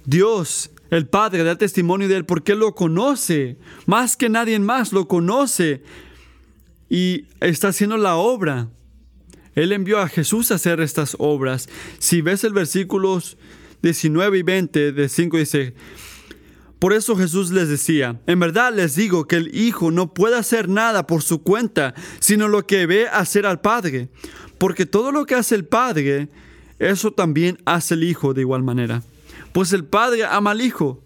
Dios 0.05 0.71
el 0.91 1.07
Padre 1.07 1.45
da 1.45 1.57
testimonio 1.57 2.09
de 2.09 2.17
Él 2.17 2.25
porque 2.25 2.55
lo 2.55 2.75
conoce, 2.75 3.57
más 3.87 4.17
que 4.17 4.29
nadie 4.29 4.59
más 4.59 4.93
lo 4.93 5.07
conoce 5.09 5.83
y 6.89 7.27
está 7.41 7.69
haciendo 7.69 7.97
la 7.97 8.17
obra. 8.17 8.69
Él 9.55 9.73
envió 9.73 9.99
a 10.01 10.09
Jesús 10.09 10.51
a 10.51 10.57
hacer 10.57 10.81
estas 10.81 11.17
obras. 11.19 11.69
Si 11.99 12.21
ves 12.23 12.43
el 12.45 12.53
versículos 12.53 13.37
19 13.83 14.39
y 14.39 14.43
20 14.43 14.93
de 14.93 15.09
5 15.09 15.37
dice, 15.37 15.75
por 16.85 16.93
eso 16.93 17.17
Jesús 17.17 17.51
les 17.51 17.71
decía, 17.71 18.21
en 18.27 18.39
verdad 18.39 18.71
les 18.71 18.95
digo 18.95 19.27
que 19.27 19.37
el 19.37 19.57
Hijo 19.57 19.91
no 19.91 20.13
puede 20.13 20.37
hacer 20.37 20.69
nada 20.69 21.07
por 21.07 21.23
su 21.23 21.43
cuenta, 21.43 21.95
sino 22.21 22.47
lo 22.47 22.67
que 22.67 22.85
ve 22.85 23.09
hacer 23.09 23.47
al 23.47 23.63
Padre, 23.63 24.11
porque 24.59 24.85
todo 24.85 25.11
lo 25.11 25.25
que 25.25 25.35
hace 25.35 25.55
el 25.55 25.65
Padre, 25.65 26.29
eso 26.79 27.11
también 27.11 27.57
hace 27.65 27.95
el 27.95 28.05
Hijo 28.05 28.35
de 28.35 28.43
igual 28.43 28.63
manera. 28.63 29.03
Pues 29.55 29.73
el 29.73 29.87
Padre 29.87 30.27
ama 30.27 30.51
al 30.51 30.61
Hijo 30.61 31.03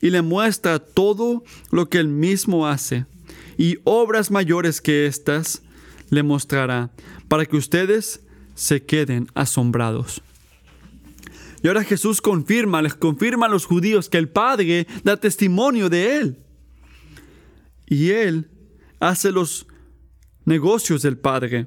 y 0.00 0.10
le 0.10 0.22
muestra 0.22 0.78
todo 0.78 1.42
lo 1.72 1.88
que 1.88 1.98
él 1.98 2.06
mismo 2.06 2.68
hace. 2.68 3.04
Y 3.56 3.78
obras 3.82 4.30
mayores 4.30 4.80
que 4.80 5.06
estas 5.06 5.62
le 6.10 6.22
mostrará 6.22 6.92
para 7.26 7.44
que 7.44 7.56
ustedes 7.56 8.20
se 8.54 8.84
queden 8.84 9.26
asombrados. 9.34 10.22
Y 11.62 11.68
ahora 11.68 11.84
Jesús 11.84 12.20
confirma, 12.20 12.82
les 12.82 12.94
confirma 12.94 13.46
a 13.46 13.48
los 13.48 13.64
judíos 13.64 14.08
que 14.08 14.18
el 14.18 14.28
Padre 14.28 14.86
da 15.02 15.16
testimonio 15.16 15.88
de 15.88 16.16
Él. 16.16 16.38
Y 17.86 18.10
Él 18.10 18.50
hace 19.00 19.32
los 19.32 19.66
negocios 20.44 21.02
del 21.02 21.18
Padre. 21.18 21.66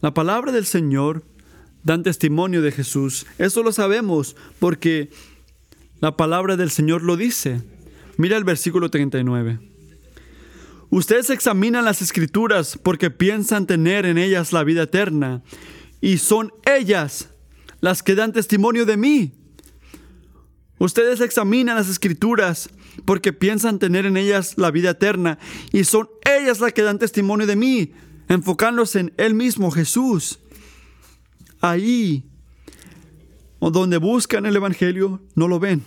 La 0.00 0.14
palabra 0.14 0.52
del 0.52 0.66
Señor 0.66 1.24
dan 1.82 2.02
testimonio 2.02 2.62
de 2.62 2.72
Jesús. 2.72 3.26
Eso 3.38 3.62
lo 3.62 3.72
sabemos 3.72 4.36
porque 4.58 5.10
la 6.00 6.16
palabra 6.16 6.56
del 6.56 6.70
Señor 6.70 7.02
lo 7.02 7.16
dice. 7.16 7.62
Mira 8.16 8.36
el 8.36 8.44
versículo 8.44 8.90
39. 8.90 9.60
Ustedes 10.90 11.30
examinan 11.30 11.84
las 11.84 12.02
escrituras 12.02 12.78
porque 12.82 13.10
piensan 13.10 13.66
tener 13.66 14.06
en 14.06 14.18
ellas 14.18 14.52
la 14.52 14.64
vida 14.64 14.82
eterna 14.82 15.42
y 16.00 16.18
son 16.18 16.52
ellas 16.66 17.29
las 17.80 18.02
que 18.02 18.14
dan 18.14 18.32
testimonio 18.32 18.86
de 18.86 18.96
mí. 18.96 19.32
Ustedes 20.78 21.20
examinan 21.20 21.76
las 21.76 21.88
escrituras 21.88 22.70
porque 23.04 23.32
piensan 23.32 23.78
tener 23.78 24.06
en 24.06 24.16
ellas 24.16 24.54
la 24.56 24.70
vida 24.70 24.90
eterna 24.90 25.38
y 25.72 25.84
son 25.84 26.08
ellas 26.24 26.60
las 26.60 26.72
que 26.72 26.82
dan 26.82 26.98
testimonio 26.98 27.46
de 27.46 27.56
mí, 27.56 27.92
enfocándose 28.28 29.00
en 29.00 29.12
Él 29.16 29.34
mismo, 29.34 29.70
Jesús 29.70 30.40
ahí 31.60 32.24
donde 33.60 33.98
buscan 33.98 34.46
el 34.46 34.56
Evangelio, 34.56 35.20
no 35.34 35.46
lo 35.46 35.60
ven. 35.60 35.84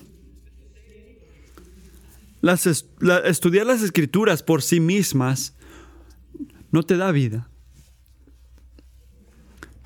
estudiar 3.26 3.66
las 3.66 3.82
escrituras 3.82 4.44
por 4.44 4.62
sí 4.62 4.80
mismas 4.80 5.56
no 6.72 6.84
te 6.84 6.98
da 6.98 7.12
vida. 7.12 7.50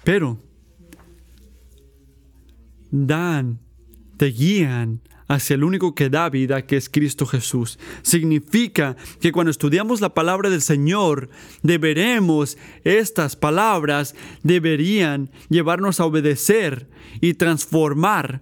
Pero 0.04 0.40
dan, 2.92 3.60
te 4.18 4.28
guían 4.28 5.02
hacia 5.28 5.56
el 5.56 5.64
único 5.64 5.94
que 5.94 6.10
da 6.10 6.30
vida, 6.30 6.66
que 6.66 6.78
es 6.78 6.90
Cristo 6.90 7.26
Jesús. 7.26 7.80
Significa 8.02 8.96
que 9.20 9.32
cuando 9.32 9.52
estudiamos 9.52 10.02
la 10.02 10.14
palabra 10.14 10.50
del 10.50 10.62
Señor, 10.62 11.30
deberemos, 11.64 12.58
estas 12.84 13.36
palabras 13.36 14.16
deberían 14.44 15.30
llevarnos 15.50 16.00
a 16.00 16.06
obedecer 16.06 16.90
y 17.20 17.34
transformar 17.34 18.42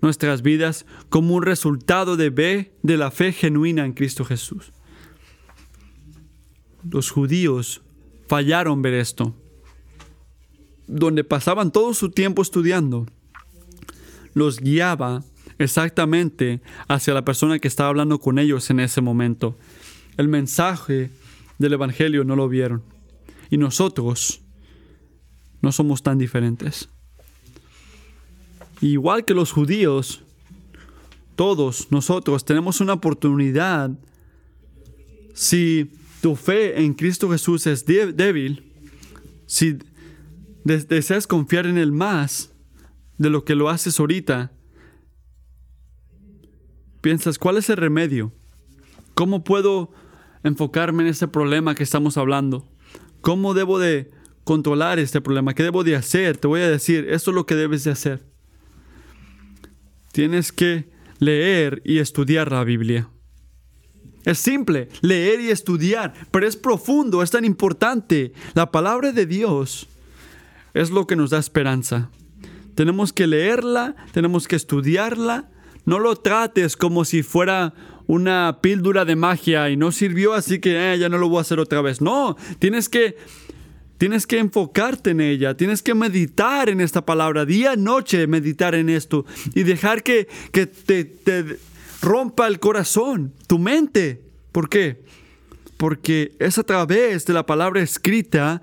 nuestras 0.00 0.42
vidas 0.42 0.86
como 1.08 1.34
un 1.34 1.42
resultado 1.42 2.16
de, 2.16 2.70
de 2.82 2.96
la 2.96 3.10
fe 3.10 3.32
genuina 3.32 3.84
en 3.84 3.92
Cristo 3.92 4.24
Jesús. 4.24 4.72
Los 6.88 7.10
judíos 7.10 7.82
fallaron 8.28 8.82
ver 8.82 8.94
esto, 8.94 9.34
donde 10.86 11.24
pasaban 11.24 11.72
todo 11.72 11.94
su 11.94 12.10
tiempo 12.10 12.42
estudiando, 12.42 13.06
los 14.36 14.60
guiaba 14.60 15.24
exactamente 15.58 16.60
hacia 16.88 17.14
la 17.14 17.24
persona 17.24 17.58
que 17.58 17.68
estaba 17.68 17.88
hablando 17.88 18.20
con 18.20 18.38
ellos 18.38 18.68
en 18.68 18.80
ese 18.80 19.00
momento. 19.00 19.56
El 20.18 20.28
mensaje 20.28 21.10
del 21.58 21.72
Evangelio 21.72 22.22
no 22.22 22.36
lo 22.36 22.46
vieron. 22.46 22.82
Y 23.48 23.56
nosotros 23.56 24.42
no 25.62 25.72
somos 25.72 26.02
tan 26.02 26.18
diferentes. 26.18 26.90
Igual 28.82 29.24
que 29.24 29.32
los 29.32 29.52
judíos, 29.52 30.22
todos 31.34 31.90
nosotros 31.90 32.44
tenemos 32.44 32.82
una 32.82 32.92
oportunidad. 32.92 33.90
Si 35.32 35.90
tu 36.20 36.36
fe 36.36 36.82
en 36.82 36.92
Cristo 36.92 37.30
Jesús 37.30 37.66
es 37.66 37.86
débil, 37.86 38.70
si 39.46 39.78
deseas 40.62 41.26
confiar 41.26 41.66
en 41.66 41.78
Él 41.78 41.90
más 41.90 42.50
de 43.18 43.30
lo 43.30 43.44
que 43.44 43.54
lo 43.54 43.68
haces 43.68 43.98
ahorita, 43.98 44.52
piensas, 47.00 47.38
¿cuál 47.38 47.56
es 47.56 47.70
el 47.70 47.76
remedio? 47.76 48.32
¿Cómo 49.14 49.44
puedo 49.44 49.92
enfocarme 50.42 51.04
en 51.04 51.08
este 51.08 51.28
problema 51.28 51.74
que 51.74 51.82
estamos 51.82 52.16
hablando? 52.16 52.68
¿Cómo 53.20 53.54
debo 53.54 53.78
de 53.78 54.10
controlar 54.44 54.98
este 54.98 55.20
problema? 55.20 55.54
¿Qué 55.54 55.62
debo 55.62 55.84
de 55.84 55.96
hacer? 55.96 56.36
Te 56.36 56.46
voy 56.46 56.60
a 56.60 56.68
decir, 56.68 57.06
esto 57.08 57.30
es 57.30 57.34
lo 57.34 57.46
que 57.46 57.54
debes 57.54 57.84
de 57.84 57.90
hacer. 57.90 58.26
Tienes 60.12 60.52
que 60.52 60.90
leer 61.18 61.82
y 61.84 61.98
estudiar 61.98 62.50
la 62.52 62.64
Biblia. 62.64 63.08
Es 64.24 64.38
simple, 64.38 64.88
leer 65.02 65.40
y 65.40 65.50
estudiar, 65.50 66.12
pero 66.32 66.46
es 66.48 66.56
profundo, 66.56 67.22
es 67.22 67.30
tan 67.30 67.44
importante. 67.44 68.32
La 68.54 68.72
palabra 68.72 69.12
de 69.12 69.24
Dios 69.24 69.86
es 70.74 70.90
lo 70.90 71.06
que 71.06 71.14
nos 71.14 71.30
da 71.30 71.38
esperanza. 71.38 72.10
Tenemos 72.76 73.12
que 73.12 73.26
leerla, 73.26 73.96
tenemos 74.12 74.46
que 74.46 74.54
estudiarla. 74.54 75.50
No 75.84 75.98
lo 75.98 76.14
trates 76.14 76.76
como 76.76 77.04
si 77.04 77.24
fuera 77.24 77.74
una 78.06 78.58
píldora 78.62 79.04
de 79.04 79.16
magia 79.16 79.68
y 79.70 79.76
no 79.76 79.90
sirvió, 79.90 80.34
así 80.34 80.60
que 80.60 80.92
eh, 80.92 80.98
ya 80.98 81.08
no 81.08 81.18
lo 81.18 81.28
voy 81.28 81.38
a 81.38 81.40
hacer 81.40 81.58
otra 81.58 81.80
vez. 81.80 82.00
No, 82.00 82.36
tienes 82.60 82.88
que 82.88 83.16
Tienes 83.98 84.26
que 84.26 84.38
enfocarte 84.38 85.12
en 85.12 85.22
ella, 85.22 85.56
tienes 85.56 85.82
que 85.82 85.94
meditar 85.94 86.68
en 86.68 86.82
esta 86.82 87.06
palabra, 87.06 87.46
día 87.46 87.72
y 87.72 87.78
noche 87.78 88.26
meditar 88.26 88.74
en 88.74 88.90
esto 88.90 89.24
y 89.54 89.62
dejar 89.62 90.02
que, 90.02 90.28
que 90.52 90.66
te, 90.66 91.04
te 91.04 91.58
rompa 92.02 92.46
el 92.46 92.60
corazón, 92.60 93.32
tu 93.46 93.58
mente. 93.58 94.20
¿Por 94.52 94.68
qué? 94.68 95.00
Porque 95.78 96.32
es 96.38 96.58
a 96.58 96.62
través 96.62 97.24
de 97.24 97.32
la 97.32 97.46
palabra 97.46 97.80
escrita 97.80 98.60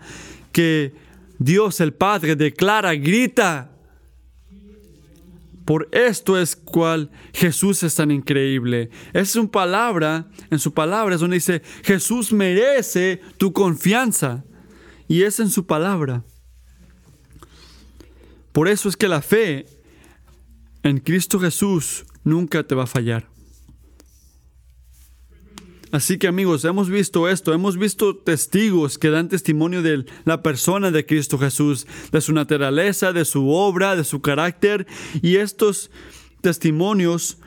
que 0.51 0.93
Dios 1.39 1.81
el 1.81 1.93
Padre 1.93 2.35
declara, 2.35 2.93
grita. 2.93 3.72
Por 5.65 5.87
esto 5.91 6.37
es 6.37 6.55
cual 6.55 7.09
Jesús 7.33 7.83
es 7.83 7.95
tan 7.95 8.11
increíble. 8.11 8.89
Es 9.13 9.31
su 9.31 9.49
palabra, 9.49 10.27
en 10.49 10.59
su 10.59 10.73
palabra 10.73 11.15
es 11.15 11.21
donde 11.21 11.35
dice, 11.35 11.61
Jesús 11.83 12.33
merece 12.33 13.21
tu 13.37 13.53
confianza 13.53 14.43
y 15.07 15.23
es 15.23 15.39
en 15.39 15.49
su 15.49 15.65
palabra. 15.65 16.23
Por 18.51 18.67
eso 18.67 18.89
es 18.89 18.97
que 18.97 19.07
la 19.07 19.21
fe 19.21 19.65
en 20.83 20.99
Cristo 20.99 21.39
Jesús 21.39 22.05
nunca 22.23 22.63
te 22.63 22.75
va 22.75 22.83
a 22.83 22.87
fallar. 22.87 23.32
Así 25.93 26.17
que 26.17 26.27
amigos, 26.27 26.65
hemos 26.65 26.89
visto 26.89 27.29
esto, 27.29 27.53
hemos 27.53 27.77
visto 27.77 28.15
testigos 28.15 28.97
que 28.97 29.11
dan 29.11 29.29
testimonio 29.29 29.83
de 29.83 30.05
la 30.25 30.41
persona 30.41 30.89
de 30.89 31.05
Cristo 31.05 31.37
Jesús, 31.37 31.85
de 32.11 32.19
su 32.19 32.33
naturaleza, 32.33 33.13
de 33.13 33.25
su 33.25 33.51
obra, 33.51 33.95
de 33.95 34.03
su 34.03 34.19
carácter, 34.19 34.87
y 35.21 35.35
estos 35.35 35.91
testimonios 36.41 37.37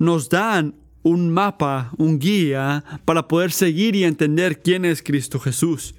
nos 0.00 0.28
dan 0.28 0.74
un 1.04 1.30
mapa, 1.30 1.92
un 1.96 2.18
guía 2.18 2.82
para 3.04 3.28
poder 3.28 3.52
seguir 3.52 3.94
y 3.94 4.02
entender 4.02 4.60
quién 4.60 4.84
es 4.84 5.00
Cristo 5.00 5.38
Jesús. 5.38 5.94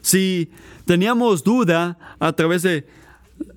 Si 0.00 0.50
teníamos 0.86 1.44
duda 1.44 1.98
a 2.20 2.32
través 2.32 2.62
de 2.62 2.86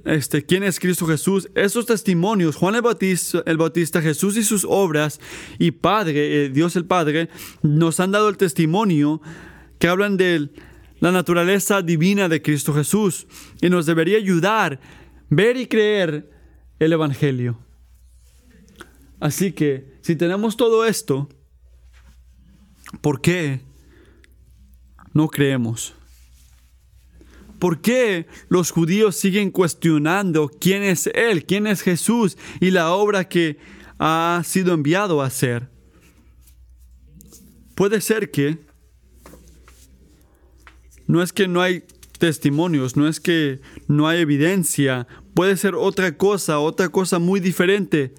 este, 0.06 0.46
quién 0.46 0.64
es 0.64 0.80
Cristo 0.80 1.06
Jesús, 1.06 1.50
esos 1.56 1.86
testimonios, 1.86 2.56
Juan 2.56 2.76
el 2.76 2.82
Bautista, 2.82 3.44
el 3.46 3.58
Bautista, 3.58 4.02
Jesús 4.02 4.38
y 4.38 4.44
sus 4.44 4.66
obras, 4.68 5.20
y 5.60 5.72
Padre, 5.72 6.46
eh, 6.46 6.50
Dios 6.50 6.76
el 6.76 6.86
Padre, 6.86 7.30
nos 7.62 8.00
han 8.00 8.12
dado 8.12 8.30
el 8.30 8.38
testimonio 8.38 9.22
que 9.80 9.88
hablan 9.88 10.18
de 10.18 10.50
la 11.00 11.12
naturaleza 11.12 11.82
divina 11.82 12.30
de 12.30 12.42
Cristo 12.42 12.74
Jesús 12.74 13.28
y 13.62 13.70
nos 13.70 13.86
debería 13.86 14.18
ayudar 14.18 14.80
ver 15.30 15.58
y 15.58 15.68
creer 15.68 16.30
el 16.80 16.94
Evangelio. 16.94 17.60
Así 19.20 19.52
que, 19.52 19.98
si 20.02 20.16
tenemos 20.16 20.58
todo 20.58 20.86
esto, 20.86 21.30
¿por 23.02 23.22
qué 23.22 23.62
no 25.14 25.28
creemos? 25.28 25.96
¿Por 27.62 27.80
qué 27.80 28.26
los 28.50 28.72
judíos 28.72 29.16
siguen 29.16 29.52
cuestionando 29.52 30.50
quién 30.50 30.82
es 30.82 31.06
Él, 31.14 31.46
quién 31.46 31.68
es 31.68 31.84
Jesús 31.84 32.36
y 32.60 32.72
la 32.72 32.92
obra 32.92 33.30
que 33.30 33.60
ha 34.00 34.42
sido 34.44 34.74
enviado 34.74 35.22
a 35.22 35.28
hacer? 35.28 35.70
Puede 37.76 38.02
ser 38.02 38.32
que 38.32 38.58
no 41.06 41.22
es 41.22 41.32
que 41.32 41.48
no 41.48 41.62
hay 41.62 41.84
testimonios, 42.18 42.98
no 42.98 43.08
es 43.08 43.20
que 43.20 43.62
no 43.88 44.08
hay 44.08 44.22
evidencia, 44.22 45.06
puede 45.36 45.56
ser 45.56 45.76
otra 45.76 46.18
cosa, 46.18 46.58
otra 46.58 46.90
cosa 46.90 47.20
muy 47.20 47.40
diferente. 47.40 48.16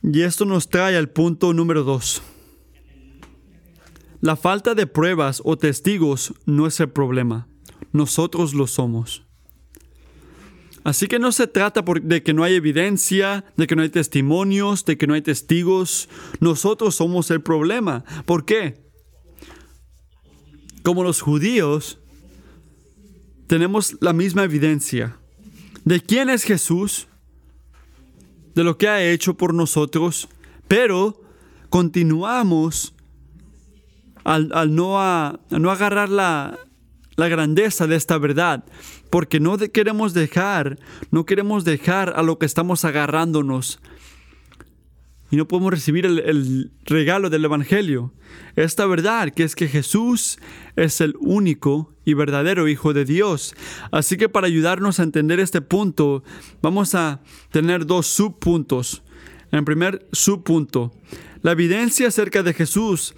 Y 0.00 0.22
esto 0.22 0.44
nos 0.44 0.68
trae 0.68 0.96
al 0.96 1.08
punto 1.08 1.52
número 1.52 1.82
dos. 1.82 2.22
La 4.20 4.36
falta 4.36 4.76
de 4.76 4.86
pruebas 4.86 5.42
o 5.44 5.58
testigos 5.58 6.34
no 6.46 6.68
es 6.68 6.78
el 6.78 6.90
problema 6.90 7.48
nosotros 7.92 8.54
lo 8.54 8.66
somos. 8.66 9.24
Así 10.82 11.08
que 11.08 11.18
no 11.18 11.30
se 11.30 11.46
trata 11.46 11.84
de 12.02 12.22
que 12.22 12.32
no 12.32 12.42
hay 12.42 12.54
evidencia, 12.54 13.44
de 13.56 13.66
que 13.66 13.76
no 13.76 13.82
hay 13.82 13.90
testimonios, 13.90 14.84
de 14.84 14.96
que 14.96 15.06
no 15.06 15.14
hay 15.14 15.22
testigos. 15.22 16.08
Nosotros 16.40 16.94
somos 16.94 17.30
el 17.30 17.42
problema. 17.42 18.04
¿Por 18.24 18.46
qué? 18.46 18.80
Como 20.82 21.04
los 21.04 21.20
judíos, 21.20 21.98
tenemos 23.46 23.96
la 24.00 24.14
misma 24.14 24.44
evidencia 24.44 25.18
de 25.84 26.00
quién 26.00 26.30
es 26.30 26.44
Jesús, 26.44 27.08
de 28.54 28.64
lo 28.64 28.78
que 28.78 28.88
ha 28.88 29.02
hecho 29.02 29.34
por 29.34 29.54
nosotros, 29.54 30.28
pero 30.68 31.20
continuamos 31.68 32.94
al, 34.24 34.74
no, 34.74 35.40
no 35.50 35.70
agarrar 35.70 36.08
la, 36.08 36.58
la 37.20 37.28
grandeza 37.28 37.86
de 37.86 37.96
esta 37.96 38.16
verdad, 38.16 38.64
porque 39.10 39.40
no 39.40 39.58
queremos 39.58 40.14
dejar, 40.14 40.78
no 41.10 41.26
queremos 41.26 41.64
dejar 41.64 42.14
a 42.16 42.22
lo 42.22 42.38
que 42.38 42.46
estamos 42.46 42.84
agarrándonos. 42.84 43.78
Y 45.30 45.36
no 45.36 45.46
podemos 45.46 45.70
recibir 45.70 46.06
el, 46.06 46.72
regalo 46.86 47.30
del 47.30 47.44
Evangelio. 47.44 48.12
Esta 48.56 48.86
verdad 48.86 49.32
que 49.32 49.44
es 49.44 49.54
que 49.54 49.68
Jesús 49.68 50.38
es 50.74 51.00
el 51.00 51.14
único 51.20 51.94
y 52.04 52.14
verdadero 52.14 52.66
Hijo 52.66 52.94
de 52.94 53.04
Dios. 53.04 53.54
Así 53.92 54.16
que 54.16 54.28
para 54.28 54.48
ayudarnos 54.48 54.98
a 54.98 55.04
entender 55.04 55.38
este 55.38 55.60
punto, 55.60 56.24
vamos 56.62 56.94
a 56.94 57.20
tener 57.52 57.86
dos 57.86 58.06
subpuntos. 58.06 59.02
En 59.52 59.64
primer 59.64 60.08
subpunto, 60.10 60.90
la 61.42 61.52
evidencia 61.52 62.08
acerca 62.08 62.42
de 62.42 62.54
Jesús 62.54 63.14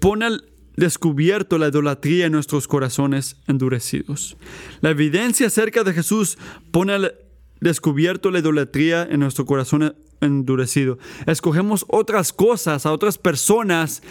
pone 0.00 0.24
al 0.24 0.47
descubierto 0.78 1.58
la 1.58 1.68
idolatría 1.68 2.26
en 2.26 2.32
nuestros 2.32 2.68
corazones 2.68 3.36
endurecidos. 3.48 4.36
La 4.80 4.90
evidencia 4.90 5.48
acerca 5.48 5.82
de 5.82 5.92
Jesús 5.92 6.38
pone 6.70 6.92
al 6.92 7.14
descubierto 7.60 8.30
la 8.30 8.38
idolatría 8.38 9.02
en 9.02 9.18
nuestro 9.18 9.44
corazón 9.44 9.96
endurecido. 10.20 10.98
Escogemos 11.26 11.84
otras 11.88 12.32
cosas, 12.32 12.86
a 12.86 12.92
otras 12.92 13.18
personas, 13.18 14.04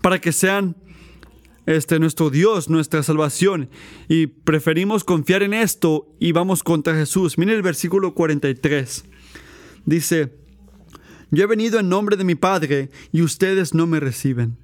para 0.00 0.18
que 0.18 0.32
sean 0.32 0.76
este, 1.66 1.98
nuestro 1.98 2.30
Dios, 2.30 2.70
nuestra 2.70 3.02
salvación. 3.02 3.68
Y 4.08 4.28
preferimos 4.28 5.04
confiar 5.04 5.42
en 5.42 5.52
esto 5.52 6.08
y 6.18 6.32
vamos 6.32 6.62
contra 6.62 6.94
Jesús. 6.94 7.36
Miren 7.36 7.56
el 7.56 7.62
versículo 7.62 8.14
43. 8.14 9.04
Dice, 9.84 10.32
yo 11.30 11.44
he 11.44 11.46
venido 11.46 11.78
en 11.78 11.90
nombre 11.90 12.16
de 12.16 12.24
mi 12.24 12.34
Padre 12.34 12.88
y 13.12 13.20
ustedes 13.20 13.74
no 13.74 13.86
me 13.86 14.00
reciben. 14.00 14.56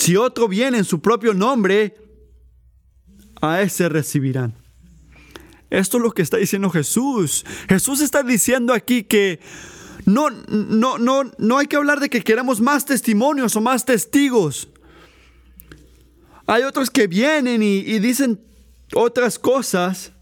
Si 0.00 0.16
otro 0.16 0.48
viene 0.48 0.78
en 0.78 0.86
su 0.86 1.02
propio 1.02 1.34
nombre, 1.34 1.94
a 3.42 3.60
ese 3.60 3.86
recibirán. 3.90 4.54
Esto 5.68 5.98
es 5.98 6.02
lo 6.02 6.12
que 6.12 6.22
está 6.22 6.38
diciendo 6.38 6.70
Jesús. 6.70 7.44
Jesús 7.68 8.00
está 8.00 8.22
diciendo 8.22 8.72
aquí 8.72 9.02
que 9.02 9.40
no, 10.06 10.30
no, 10.30 10.96
no, 10.96 11.30
no 11.36 11.58
hay 11.58 11.66
que 11.66 11.76
hablar 11.76 12.00
de 12.00 12.08
que 12.08 12.22
queremos 12.22 12.62
más 12.62 12.86
testimonios 12.86 13.54
o 13.56 13.60
más 13.60 13.84
testigos. 13.84 14.70
Hay 16.46 16.62
otros 16.62 16.90
que 16.90 17.06
vienen 17.06 17.62
y, 17.62 17.80
y 17.80 17.98
dicen 17.98 18.40
otras 18.94 19.38
cosas. 19.38 20.12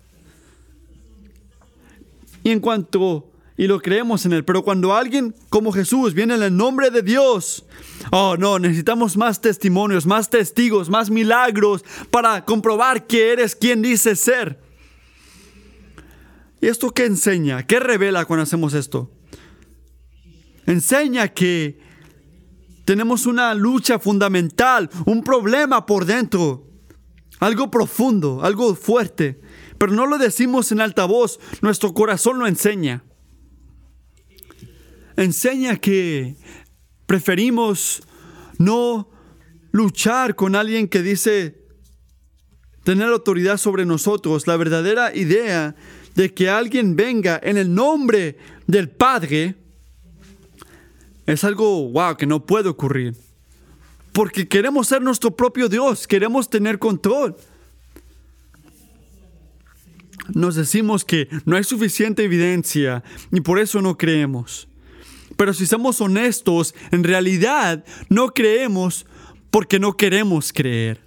Y 2.43 2.51
en 2.51 2.59
cuanto 2.59 3.28
y 3.59 3.67
lo 3.67 3.83
creemos 3.83 4.25
en 4.25 4.33
Él. 4.33 4.45
Pero 4.45 4.63
cuando 4.63 4.95
alguien 4.95 5.35
como 5.51 5.73
Jesús 5.73 6.15
viene 6.15 6.37
en 6.37 6.43
el 6.43 6.57
nombre 6.57 6.91
de 6.91 7.03
Dios, 7.03 7.67
oh 8.13 8.37
no, 8.39 8.59
necesitamos 8.59 9.17
más 9.19 9.41
testimonios, 9.43 10.07
más 10.07 10.31
testigos, 10.31 10.89
más 10.89 11.11
milagros 11.11 11.85
para 12.11 12.45
comprobar 12.45 13.07
que 13.07 13.33
eres 13.33 13.57
quien 13.57 13.83
dice 13.83 14.15
ser. 14.15 14.61
¿Y 16.61 16.69
esto 16.69 16.93
qué 16.93 17.05
enseña? 17.05 17.67
¿Qué 17.67 17.81
revela 17.81 18.25
cuando 18.25 18.45
hacemos 18.45 18.75
esto? 18.75 19.11
Enseña 20.67 21.29
que 21.29 21.81
tenemos 22.85 23.27
una 23.27 23.55
lucha 23.55 23.99
fundamental, 23.99 24.89
un 25.05 25.25
problema 25.25 25.85
por 25.85 26.05
dentro, 26.05 26.65
algo 27.41 27.71
profundo, 27.71 28.41
algo 28.45 28.75
fuerte, 28.77 29.41
pero 29.79 29.93
no 29.93 30.07
lo 30.07 30.17
decimos 30.17 30.71
en 30.71 30.81
alta 30.81 31.07
voz, 31.07 31.41
nuestro 31.61 31.93
corazón 31.93 32.39
lo 32.39 32.47
enseña. 32.47 33.03
Enseña 35.19 35.79
que 35.79 36.37
preferimos 37.07 38.05
no 38.57 39.11
luchar 39.73 40.37
con 40.37 40.55
alguien 40.55 40.87
que 40.87 41.03
dice 41.03 41.59
tener 42.85 43.09
autoridad 43.09 43.57
sobre 43.57 43.85
nosotros. 43.85 44.47
La 44.47 44.57
verdadera 44.57 45.13
idea 45.13 45.75
de 46.15 46.33
que 46.33 46.49
alguien 46.49 46.95
venga 46.95 47.41
en 47.43 47.57
el 47.57 47.75
nombre 47.75 48.39
del 48.69 48.91
Padre 48.91 49.57
es 51.27 51.43
algo, 51.43 51.91
wow, 51.91 52.17
que 52.17 52.27
no 52.27 52.47
puede 52.47 52.69
ocurrir. 52.69 53.17
Porque 54.13 54.47
queremos 54.47 54.87
ser 54.87 55.03
nuestro 55.03 55.35
propio 55.35 55.69
Dios, 55.69 56.07
queremos 56.07 56.49
tener 56.49 56.79
control. 56.79 57.35
Nos 60.33 60.55
decimos 60.55 61.05
que 61.05 61.29
no 61.45 61.57
hay 61.57 61.65
suficiente 61.65 62.23
evidencia 62.23 63.03
y 63.33 63.41
por 63.41 63.59
eso 63.59 63.83
no 63.83 63.99
creemos. 63.99 64.68
Pero 65.39 65.55
si 65.55 65.67
somos 65.67 66.01
honestos, 66.01 66.75
en 66.91 67.05
realidad 67.05 67.85
no 68.09 68.35
creemos 68.35 69.07
porque 69.53 69.79
no 69.79 69.97
queremos 69.97 70.53
creer. 70.53 71.01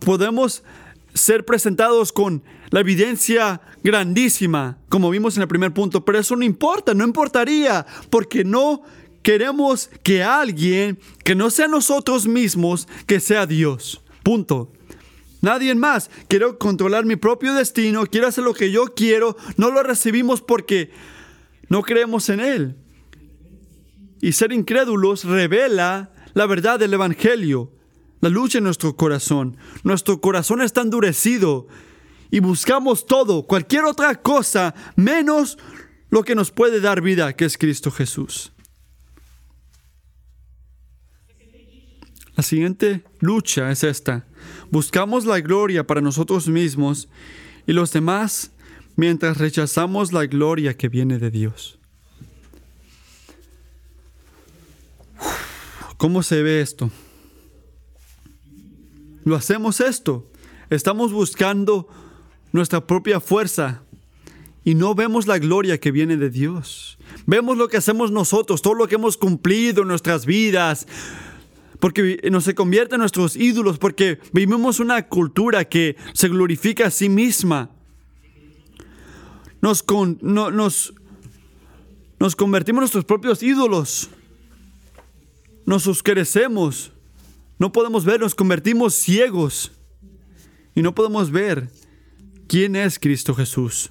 Podemos 0.00 0.64
ser 1.12 1.44
presentados 1.44 2.12
con 2.12 2.42
la 2.70 2.80
evidencia 2.80 3.60
grandísima, 3.82 4.78
como 4.88 5.10
vimos 5.10 5.36
en 5.36 5.42
el 5.42 5.48
primer 5.48 5.74
punto, 5.74 6.02
pero 6.02 6.18
eso 6.18 6.34
no 6.34 6.46
importa, 6.46 6.94
no 6.94 7.04
importaría, 7.04 7.84
porque 8.08 8.42
no 8.42 8.80
queremos 9.22 9.90
que 10.02 10.22
alguien 10.22 10.98
que 11.24 11.34
no 11.34 11.50
sea 11.50 11.68
nosotros 11.68 12.26
mismos, 12.26 12.88
que 13.06 13.20
sea 13.20 13.44
Dios. 13.44 14.02
Punto. 14.22 14.72
Nadie 15.42 15.74
más. 15.74 16.10
Quiero 16.26 16.58
controlar 16.58 17.04
mi 17.04 17.16
propio 17.16 17.52
destino, 17.52 18.06
quiero 18.06 18.28
hacer 18.28 18.44
lo 18.44 18.54
que 18.54 18.70
yo 18.70 18.94
quiero, 18.96 19.36
no 19.58 19.70
lo 19.70 19.82
recibimos 19.82 20.40
porque 20.40 20.90
no 21.68 21.82
creemos 21.82 22.28
en 22.28 22.40
Él. 22.40 22.76
Y 24.20 24.32
ser 24.32 24.52
incrédulos 24.52 25.24
revela 25.24 26.12
la 26.34 26.46
verdad 26.46 26.78
del 26.78 26.94
Evangelio 26.94 27.72
la 28.24 28.30
lucha 28.30 28.56
en 28.56 28.64
nuestro 28.64 28.96
corazón. 28.96 29.58
Nuestro 29.82 30.18
corazón 30.22 30.62
está 30.62 30.80
endurecido 30.80 31.66
y 32.30 32.40
buscamos 32.40 33.04
todo, 33.04 33.46
cualquier 33.46 33.84
otra 33.84 34.14
cosa, 34.22 34.74
menos 34.96 35.58
lo 36.08 36.22
que 36.22 36.34
nos 36.34 36.50
puede 36.50 36.80
dar 36.80 37.02
vida, 37.02 37.34
que 37.34 37.44
es 37.44 37.58
Cristo 37.58 37.90
Jesús. 37.90 38.54
La 42.34 42.42
siguiente 42.42 43.04
lucha 43.20 43.70
es 43.70 43.84
esta. 43.84 44.26
Buscamos 44.70 45.26
la 45.26 45.40
gloria 45.40 45.86
para 45.86 46.00
nosotros 46.00 46.48
mismos 46.48 47.10
y 47.66 47.74
los 47.74 47.92
demás 47.92 48.52
mientras 48.96 49.38
rechazamos 49.38 50.12
la 50.12 50.26
gloria 50.26 50.76
que 50.76 50.88
viene 50.88 51.18
de 51.18 51.30
Dios. 51.30 51.78
¿Cómo 55.96 56.22
se 56.22 56.42
ve 56.42 56.60
esto? 56.60 56.90
Lo 59.24 59.36
hacemos 59.36 59.80
esto. 59.80 60.30
Estamos 60.70 61.12
buscando 61.12 61.88
nuestra 62.52 62.86
propia 62.86 63.20
fuerza 63.20 63.82
y 64.64 64.74
no 64.74 64.94
vemos 64.94 65.26
la 65.26 65.38
gloria 65.38 65.78
que 65.78 65.90
viene 65.92 66.16
de 66.16 66.30
Dios. 66.30 66.98
Vemos 67.26 67.56
lo 67.56 67.68
que 67.68 67.76
hacemos 67.76 68.10
nosotros, 68.10 68.62
todo 68.62 68.74
lo 68.74 68.88
que 68.88 68.94
hemos 68.96 69.16
cumplido 69.16 69.82
en 69.82 69.88
nuestras 69.88 70.26
vidas, 70.26 70.86
porque 71.80 72.20
nos 72.30 72.44
se 72.44 72.54
convierte 72.54 72.94
en 72.94 73.00
nuestros 73.00 73.36
ídolos, 73.36 73.78
porque 73.78 74.18
vivimos 74.32 74.80
una 74.80 75.06
cultura 75.06 75.64
que 75.64 75.96
se 76.12 76.28
glorifica 76.28 76.86
a 76.86 76.90
sí 76.90 77.08
misma. 77.08 77.70
Nos, 79.64 79.82
nos, 80.20 80.92
nos 82.20 82.36
convertimos 82.36 82.80
en 82.80 82.82
nuestros 82.82 83.06
propios 83.06 83.42
ídolos. 83.42 84.10
Nos 85.64 85.86
oscurecemos. 85.86 86.92
No 87.58 87.72
podemos 87.72 88.04
ver, 88.04 88.20
nos 88.20 88.34
convertimos 88.34 88.92
ciegos 88.92 89.72
y 90.74 90.82
no 90.82 90.94
podemos 90.94 91.30
ver 91.30 91.70
quién 92.46 92.76
es 92.76 92.98
Cristo 92.98 93.34
Jesús. 93.34 93.90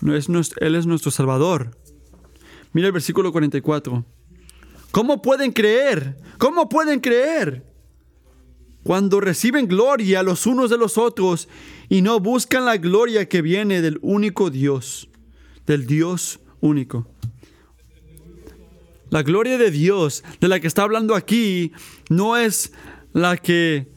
No 0.00 0.16
es 0.16 0.30
él 0.58 0.74
es 0.74 0.86
nuestro 0.86 1.10
Salvador. 1.10 1.76
Mira 2.72 2.86
el 2.86 2.94
versículo 2.94 3.32
44. 3.32 4.02
¿Cómo 4.92 5.20
pueden 5.20 5.52
creer? 5.52 6.16
¿Cómo 6.38 6.70
pueden 6.70 7.00
creer? 7.00 7.66
Cuando 8.82 9.20
reciben 9.20 9.68
gloria 9.68 10.22
los 10.22 10.46
unos 10.46 10.70
de 10.70 10.78
los 10.78 10.96
otros 10.96 11.48
y 11.90 12.02
no 12.02 12.20
buscan 12.20 12.64
la 12.64 12.78
gloria 12.78 13.28
que 13.28 13.42
viene 13.42 13.82
del 13.82 13.98
único 14.00 14.48
Dios, 14.48 15.10
del 15.66 15.86
Dios 15.86 16.38
único. 16.60 17.06
La 19.10 19.24
gloria 19.24 19.58
de 19.58 19.72
Dios 19.72 20.22
de 20.40 20.46
la 20.46 20.60
que 20.60 20.68
está 20.68 20.84
hablando 20.84 21.16
aquí 21.16 21.72
no 22.08 22.36
es 22.36 22.72
la 23.12 23.36
que 23.36 23.88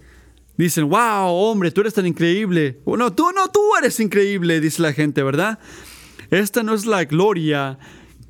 dicen, 0.58 0.90
wow, 0.90 1.30
hombre, 1.30 1.70
tú 1.70 1.82
eres 1.82 1.94
tan 1.94 2.08
increíble. 2.08 2.82
No, 2.86 3.14
tú 3.14 3.32
no, 3.32 3.48
tú 3.50 3.62
eres 3.78 4.00
increíble, 4.00 4.60
dice 4.60 4.82
la 4.82 4.92
gente, 4.92 5.22
¿verdad? 5.22 5.60
Esta 6.32 6.64
no 6.64 6.74
es 6.74 6.88
la 6.88 7.06
gloria 7.06 7.78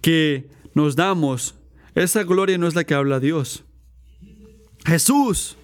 que 0.02 0.50
nos 0.74 0.98
damos. 0.98 1.56
Esa 1.96 2.24
gloria 2.24 2.58
no 2.58 2.68
es 2.68 2.76
la 2.76 2.84
que 2.84 2.96
habla 2.96 3.22
Dios. 3.22 3.64
Jesús 4.86 5.56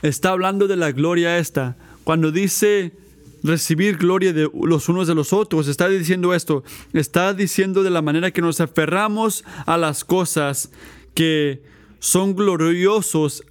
está 0.00 0.30
hablando 0.30 0.68
de 0.68 0.76
la 0.76 0.90
gloria 0.92 1.36
esta. 1.36 1.76
Cuando 2.08 2.32
dice 2.32 2.94
recibir 3.42 3.98
gloria 3.98 4.32
de 4.32 4.50
los 4.62 4.88
unos 4.88 5.06
de 5.08 5.14
los 5.14 5.34
otros. 5.34 5.68
Está 5.68 5.90
diciendo 5.90 6.32
esto, 6.32 6.64
está 6.94 7.34
diciendo 7.34 7.82
de 7.82 7.90
la 7.90 8.00
manera 8.00 8.30
que 8.30 8.40
nos 8.40 8.62
aferramos 8.62 9.44
a 9.66 9.76
las 9.76 10.06
cosas 10.06 10.70
que 11.12 11.62
son 11.98 12.34
gloriosos 12.34 13.44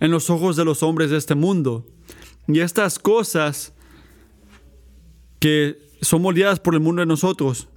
en 0.00 0.10
los 0.10 0.28
ojos 0.28 0.54
de 0.54 0.66
los 0.66 0.82
hombres 0.82 1.08
de 1.08 1.16
este 1.16 1.34
mundo. 1.34 1.86
Y 2.46 2.60
estas 2.60 2.98
cosas 2.98 3.72
que 5.38 5.78
son 6.02 6.20
moldeadas 6.20 6.60
por 6.60 6.74
el 6.74 6.80
mundo 6.80 7.00
de 7.00 7.06
nosotros. 7.06 7.68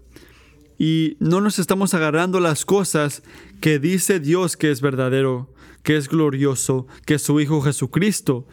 Y 0.77 1.15
no 1.21 1.39
nos 1.39 1.57
estamos 1.57 1.93
agarrando 1.93 2.41
las 2.41 2.65
cosas 2.65 3.23
que 3.61 3.79
dice 3.79 4.19
Dios 4.19 4.57
que 4.57 4.71
es 4.71 4.81
verdadero, 4.81 5.49
que 5.83 5.95
es 5.95 6.09
glorioso, 6.09 6.85
que 7.05 7.13
es 7.13 7.21
su 7.21 7.39
Hijo 7.39 7.61
Jesucristo. 7.61 8.45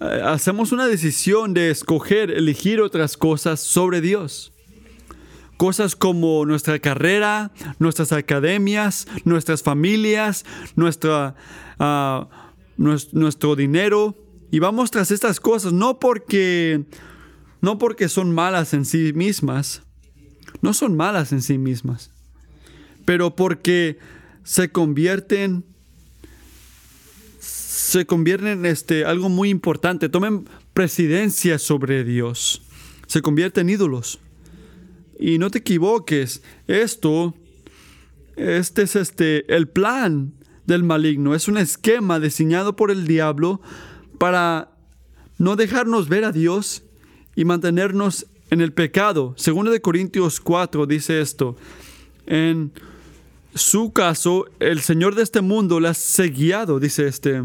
Eh, 0.00 0.20
hacemos 0.24 0.72
una 0.72 0.86
decisión 0.86 1.54
de 1.54 1.70
escoger, 1.70 2.30
elegir 2.30 2.80
otras 2.80 3.16
cosas 3.16 3.60
sobre 3.60 4.00
Dios. 4.00 4.52
Cosas 5.56 5.96
como 5.96 6.46
nuestra 6.46 6.78
carrera, 6.78 7.50
nuestras 7.80 8.12
academias, 8.12 9.08
nuestras 9.24 9.62
familias, 9.64 10.44
nuestra, 10.76 11.34
ah, 11.80 12.28
nuestro, 12.76 13.56
dinero. 13.56 14.14
Y 14.52 14.60
vamos 14.60 14.92
tras 14.92 15.10
estas 15.10 15.40
cosas 15.40 15.72
no 15.72 15.98
porque, 15.98 16.84
no 17.60 17.78
porque 17.78 18.08
son 18.08 18.32
malas 18.32 18.72
en 18.72 18.84
sí 18.84 19.12
mismas, 19.12 19.82
no 20.62 20.72
son 20.74 20.96
malas 20.96 21.32
en 21.32 21.42
sí 21.42 21.58
mismas, 21.58 22.12
pero 23.04 23.34
porque 23.34 23.98
se 24.44 24.70
convierten 24.70 25.64
se 27.88 28.04
convierten 28.04 28.48
en 28.48 28.66
este, 28.66 29.06
algo 29.06 29.30
muy 29.30 29.48
importante, 29.48 30.10
tomen 30.10 30.46
presidencia 30.74 31.58
sobre 31.58 32.04
Dios, 32.04 32.60
se 33.06 33.22
convierten 33.22 33.70
en 33.70 33.76
ídolos. 33.76 34.20
Y 35.18 35.38
no 35.38 35.50
te 35.50 35.60
equivoques, 35.60 36.42
esto, 36.66 37.34
este 38.36 38.82
es 38.82 38.94
este, 38.94 39.56
el 39.56 39.68
plan 39.68 40.34
del 40.66 40.84
maligno, 40.84 41.34
es 41.34 41.48
un 41.48 41.56
esquema 41.56 42.20
diseñado 42.20 42.76
por 42.76 42.90
el 42.90 43.06
diablo 43.06 43.62
para 44.18 44.70
no 45.38 45.56
dejarnos 45.56 46.10
ver 46.10 46.24
a 46.24 46.32
Dios 46.32 46.82
y 47.36 47.46
mantenernos 47.46 48.26
en 48.50 48.60
el 48.60 48.74
pecado. 48.74 49.32
Segundo 49.38 49.70
de 49.70 49.80
Corintios 49.80 50.40
4 50.40 50.84
dice 50.84 51.22
esto, 51.22 51.56
en 52.26 52.70
su 53.54 53.94
caso, 53.94 54.44
el 54.60 54.82
Señor 54.82 55.14
de 55.14 55.22
este 55.22 55.40
mundo 55.40 55.80
las 55.80 56.20
ha 56.20 56.24
guiado, 56.24 56.80
dice 56.80 57.08
este 57.08 57.44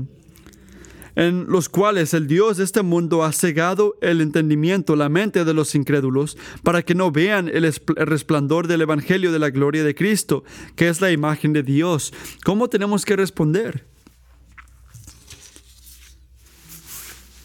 en 1.15 1.45
los 1.47 1.69
cuales 1.69 2.13
el 2.13 2.27
Dios 2.27 2.57
de 2.57 2.63
este 2.63 2.81
mundo 2.81 3.23
ha 3.23 3.31
cegado 3.31 3.97
el 4.01 4.21
entendimiento, 4.21 4.95
la 4.95 5.09
mente 5.09 5.45
de 5.45 5.53
los 5.53 5.75
incrédulos, 5.75 6.37
para 6.63 6.81
que 6.81 6.95
no 6.95 7.11
vean 7.11 7.49
el, 7.49 7.71
resplandor 7.95 8.67
del 8.67 8.81
Evangelio 8.81 9.31
de 9.31 9.39
la 9.39 9.49
gloria 9.49 9.83
de 9.83 9.95
Cristo, 9.95 10.43
que 10.75 10.89
es 10.89 11.01
la 11.01 11.11
imagen 11.11 11.53
de 11.53 11.63
Dios. 11.63 12.13
¿Cómo 12.43 12.69
tenemos 12.69 13.05
que 13.05 13.15
responder? 13.15 13.85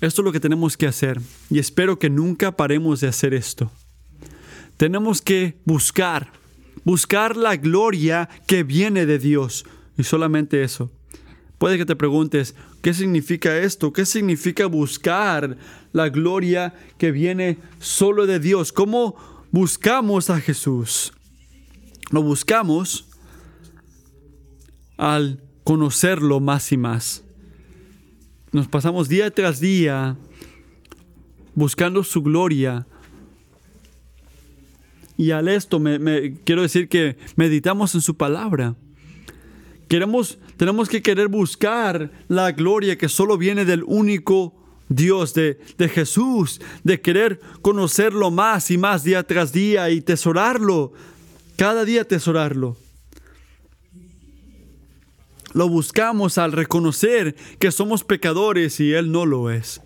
Esto 0.00 0.22
es 0.22 0.24
lo 0.24 0.32
que 0.32 0.40
tenemos 0.40 0.76
que 0.76 0.86
hacer 0.86 1.20
y 1.50 1.58
espero 1.58 1.98
que 1.98 2.08
nunca 2.08 2.56
paremos 2.56 3.00
de 3.00 3.08
hacer 3.08 3.34
esto. 3.34 3.70
Tenemos 4.76 5.20
que 5.20 5.58
buscar, 5.64 6.30
buscar 6.84 7.36
la 7.36 7.56
gloria 7.56 8.28
que 8.46 8.62
viene 8.62 9.06
de 9.06 9.18
Dios 9.18 9.66
y 9.96 10.04
solamente 10.04 10.62
eso. 10.62 10.92
Puede 11.58 11.76
que 11.76 11.86
te 11.86 11.96
preguntes, 11.96 12.54
¿qué 12.82 12.94
significa 12.94 13.58
esto? 13.58 13.92
¿Qué 13.92 14.06
significa 14.06 14.66
buscar 14.66 15.58
la 15.92 16.08
gloria 16.08 16.74
que 16.98 17.10
viene 17.10 17.58
solo 17.80 18.26
de 18.26 18.38
Dios? 18.38 18.72
¿Cómo 18.72 19.16
buscamos 19.50 20.30
a 20.30 20.40
Jesús? 20.40 21.12
Lo 22.10 22.22
buscamos 22.22 23.06
al 24.96 25.42
conocerlo 25.64 26.38
más 26.38 26.70
y 26.70 26.76
más. 26.76 27.24
Nos 28.52 28.68
pasamos 28.68 29.08
día 29.08 29.30
tras 29.30 29.60
día 29.60 30.16
buscando 31.54 32.04
su 32.04 32.22
gloria. 32.22 32.86
Y 35.16 35.32
al 35.32 35.48
esto 35.48 35.80
me, 35.80 36.36
quiero 36.44 36.62
decir 36.62 36.88
que 36.88 37.18
meditamos 37.34 37.96
en 37.96 38.00
su 38.00 38.16
palabra. 38.16 38.76
Queremos, 39.88 40.38
tenemos 40.58 40.88
que 40.88 41.02
querer 41.02 41.28
buscar 41.28 42.10
la 42.28 42.52
gloria 42.52 42.98
que 42.98 43.08
solo 43.08 43.38
viene 43.38 43.64
del 43.64 43.82
único 43.84 44.54
Dios, 44.90 45.32
de, 45.32 45.58
de 45.78 45.88
Jesús, 45.88 46.60
de 46.84 47.00
querer 47.00 47.40
conocerlo 47.62 48.30
más 48.30 48.70
y 48.70 48.76
más 48.76 49.02
día 49.02 49.22
tras 49.22 49.52
día 49.52 49.88
y 49.88 50.02
tesorarlo, 50.02 50.92
cada 51.56 51.86
día 51.86 52.06
tesorarlo. 52.06 52.76
Lo 55.54 55.68
buscamos 55.68 56.36
al 56.36 56.52
reconocer 56.52 57.34
que 57.58 57.72
somos 57.72 58.04
pecadores 58.04 58.80
y 58.80 58.92
Él 58.92 59.10
no 59.10 59.24
lo 59.24 59.50
es. 59.50 59.80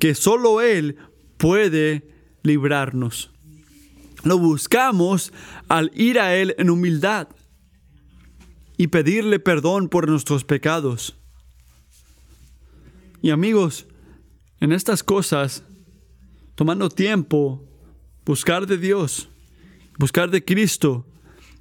Que 0.00 0.14
solo 0.14 0.62
Él 0.62 0.96
puede 1.36 2.08
librarnos. 2.42 3.30
Lo 4.24 4.38
buscamos 4.38 5.32
al 5.68 5.90
ir 5.94 6.18
a 6.18 6.34
Él 6.34 6.54
en 6.58 6.70
humildad 6.70 7.28
y 8.78 8.86
pedirle 8.86 9.40
perdón 9.40 9.88
por 9.88 10.08
nuestros 10.08 10.44
pecados. 10.44 11.16
Y 13.20 13.30
amigos, 13.30 13.86
en 14.60 14.72
estas 14.72 15.02
cosas, 15.02 15.64
tomando 16.54 16.88
tiempo, 16.88 17.62
buscar 18.24 18.66
de 18.66 18.78
Dios, 18.78 19.28
buscar 19.98 20.30
de 20.30 20.44
Cristo, 20.44 21.04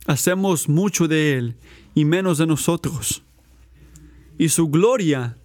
hacemos 0.05 0.69
mucho 0.69 1.07
de 1.07 1.33
Él 1.33 1.57
y 1.95 2.05
menos 2.05 2.37
de 2.37 2.45
nosotros. 2.45 3.23
Y 4.37 4.49
su 4.49 4.69
gloria, 4.69 5.37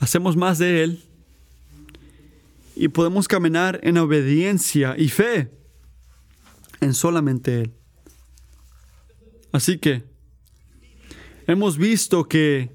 hacemos 0.00 0.36
más 0.36 0.58
de 0.58 0.82
Él 0.82 1.04
y 2.74 2.88
podemos 2.88 3.28
caminar 3.28 3.78
en 3.84 3.98
obediencia 3.98 4.96
y 4.98 5.08
fe 5.10 5.52
en 6.80 6.92
solamente 6.92 7.60
Él. 7.62 7.83
Así 9.54 9.78
que 9.78 10.02
hemos 11.46 11.78
visto 11.78 12.24
que 12.24 12.70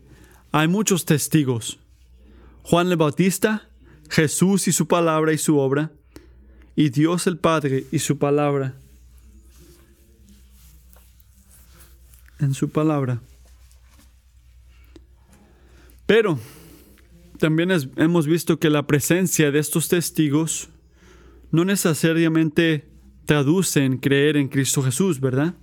hay 0.53 0.69
muchos 0.69 1.03
testigos. 1.03 1.77
Juan 2.63 2.87
el 2.87 2.95
Bautista, 2.95 3.67
Jesús 4.09 4.65
y 4.69 4.71
su 4.71 4.87
palabra 4.87 5.33
y 5.33 5.37
su 5.37 5.57
obra, 5.57 5.91
y 6.77 6.87
Dios 6.89 7.27
el 7.27 7.37
Padre 7.37 7.83
y 7.91 7.99
su 7.99 8.17
palabra. 8.17 8.75
En 12.39 12.53
su 12.53 12.69
palabra. 12.69 13.19
Pero 16.05 16.39
también 17.39 17.71
hemos 17.97 18.25
visto 18.25 18.57
que 18.57 18.69
la 18.69 18.87
presencia 18.87 19.51
de 19.51 19.59
estos 19.59 19.89
testigos 19.89 20.69
no 21.51 21.65
necesariamente 21.65 22.87
traduce 23.25 23.83
en 23.83 23.97
creer 23.97 24.37
en 24.37 24.47
Cristo 24.47 24.81
Jesús, 24.81 25.19
¿verdad? 25.19 25.55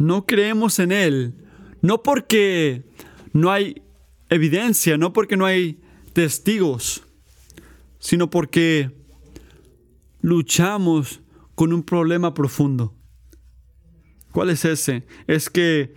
No 0.00 0.24
creemos 0.24 0.78
en 0.78 0.92
Él, 0.92 1.34
no 1.82 2.02
porque 2.02 2.84
no 3.34 3.52
hay 3.52 3.82
evidencia, 4.30 4.96
no 4.96 5.12
porque 5.12 5.36
no 5.36 5.44
hay 5.44 5.78
testigos, 6.14 7.04
sino 7.98 8.30
porque 8.30 8.90
luchamos 10.22 11.20
con 11.54 11.74
un 11.74 11.82
problema 11.82 12.32
profundo. 12.32 12.94
¿Cuál 14.32 14.48
es 14.48 14.64
ese? 14.64 15.06
Es 15.26 15.50
que 15.50 15.92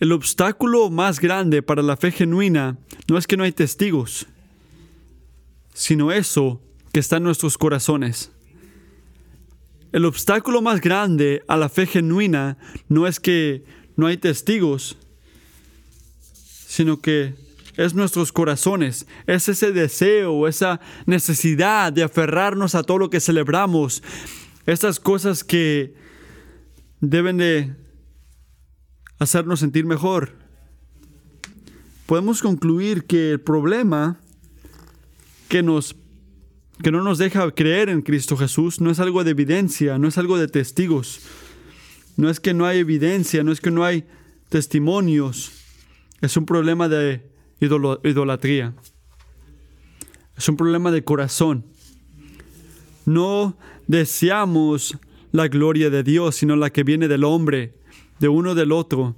el 0.00 0.12
obstáculo 0.12 0.88
más 0.88 1.20
grande 1.20 1.60
para 1.60 1.82
la 1.82 1.98
fe 1.98 2.10
genuina 2.10 2.78
no 3.06 3.18
es 3.18 3.26
que 3.26 3.36
no 3.36 3.44
hay 3.44 3.52
testigos, 3.52 4.26
sino 5.74 6.10
eso 6.10 6.62
que 6.90 7.00
está 7.00 7.18
en 7.18 7.24
nuestros 7.24 7.58
corazones. 7.58 8.32
El 9.92 10.04
obstáculo 10.04 10.62
más 10.62 10.80
grande 10.80 11.42
a 11.48 11.56
la 11.56 11.68
fe 11.68 11.86
genuina 11.86 12.58
no 12.88 13.06
es 13.06 13.20
que 13.20 13.64
no 13.96 14.06
hay 14.06 14.16
testigos, 14.16 14.96
sino 16.32 17.00
que 17.00 17.34
es 17.76 17.94
nuestros 17.94 18.32
corazones, 18.32 19.06
es 19.26 19.48
ese 19.48 19.72
deseo, 19.72 20.48
esa 20.48 20.80
necesidad 21.04 21.92
de 21.92 22.02
aferrarnos 22.02 22.74
a 22.74 22.82
todo 22.82 22.98
lo 22.98 23.10
que 23.10 23.20
celebramos, 23.20 24.02
estas 24.64 24.98
cosas 24.98 25.44
que 25.44 25.94
deben 27.00 27.36
de 27.36 27.74
hacernos 29.18 29.60
sentir 29.60 29.84
mejor. 29.84 30.32
Podemos 32.06 32.40
concluir 32.40 33.04
que 33.04 33.32
el 33.32 33.40
problema 33.40 34.20
que 35.48 35.62
nos 35.62 35.96
que 36.82 36.92
no 36.92 37.02
nos 37.02 37.18
deja 37.18 37.50
creer 37.52 37.88
en 37.88 38.02
Cristo 38.02 38.36
Jesús 38.36 38.80
no 38.80 38.90
es 38.90 39.00
algo 39.00 39.24
de 39.24 39.30
evidencia, 39.30 39.98
no 39.98 40.08
es 40.08 40.18
algo 40.18 40.38
de 40.38 40.48
testigos. 40.48 41.20
No 42.16 42.30
es 42.30 42.40
que 42.40 42.54
no 42.54 42.66
hay 42.66 42.78
evidencia, 42.78 43.42
no 43.42 43.52
es 43.52 43.60
que 43.60 43.70
no 43.70 43.84
hay 43.84 44.04
testimonios. 44.48 45.52
Es 46.20 46.36
un 46.36 46.46
problema 46.46 46.88
de 46.88 47.30
idolatría. 47.60 48.74
Es 50.36 50.48
un 50.48 50.56
problema 50.56 50.90
de 50.90 51.04
corazón. 51.04 51.64
No 53.04 53.56
deseamos 53.86 54.98
la 55.32 55.48
gloria 55.48 55.90
de 55.90 56.02
Dios, 56.02 56.36
sino 56.36 56.56
la 56.56 56.70
que 56.70 56.84
viene 56.84 57.08
del 57.08 57.24
hombre, 57.24 57.74
de 58.18 58.28
uno 58.28 58.54
del 58.54 58.72
otro. 58.72 59.16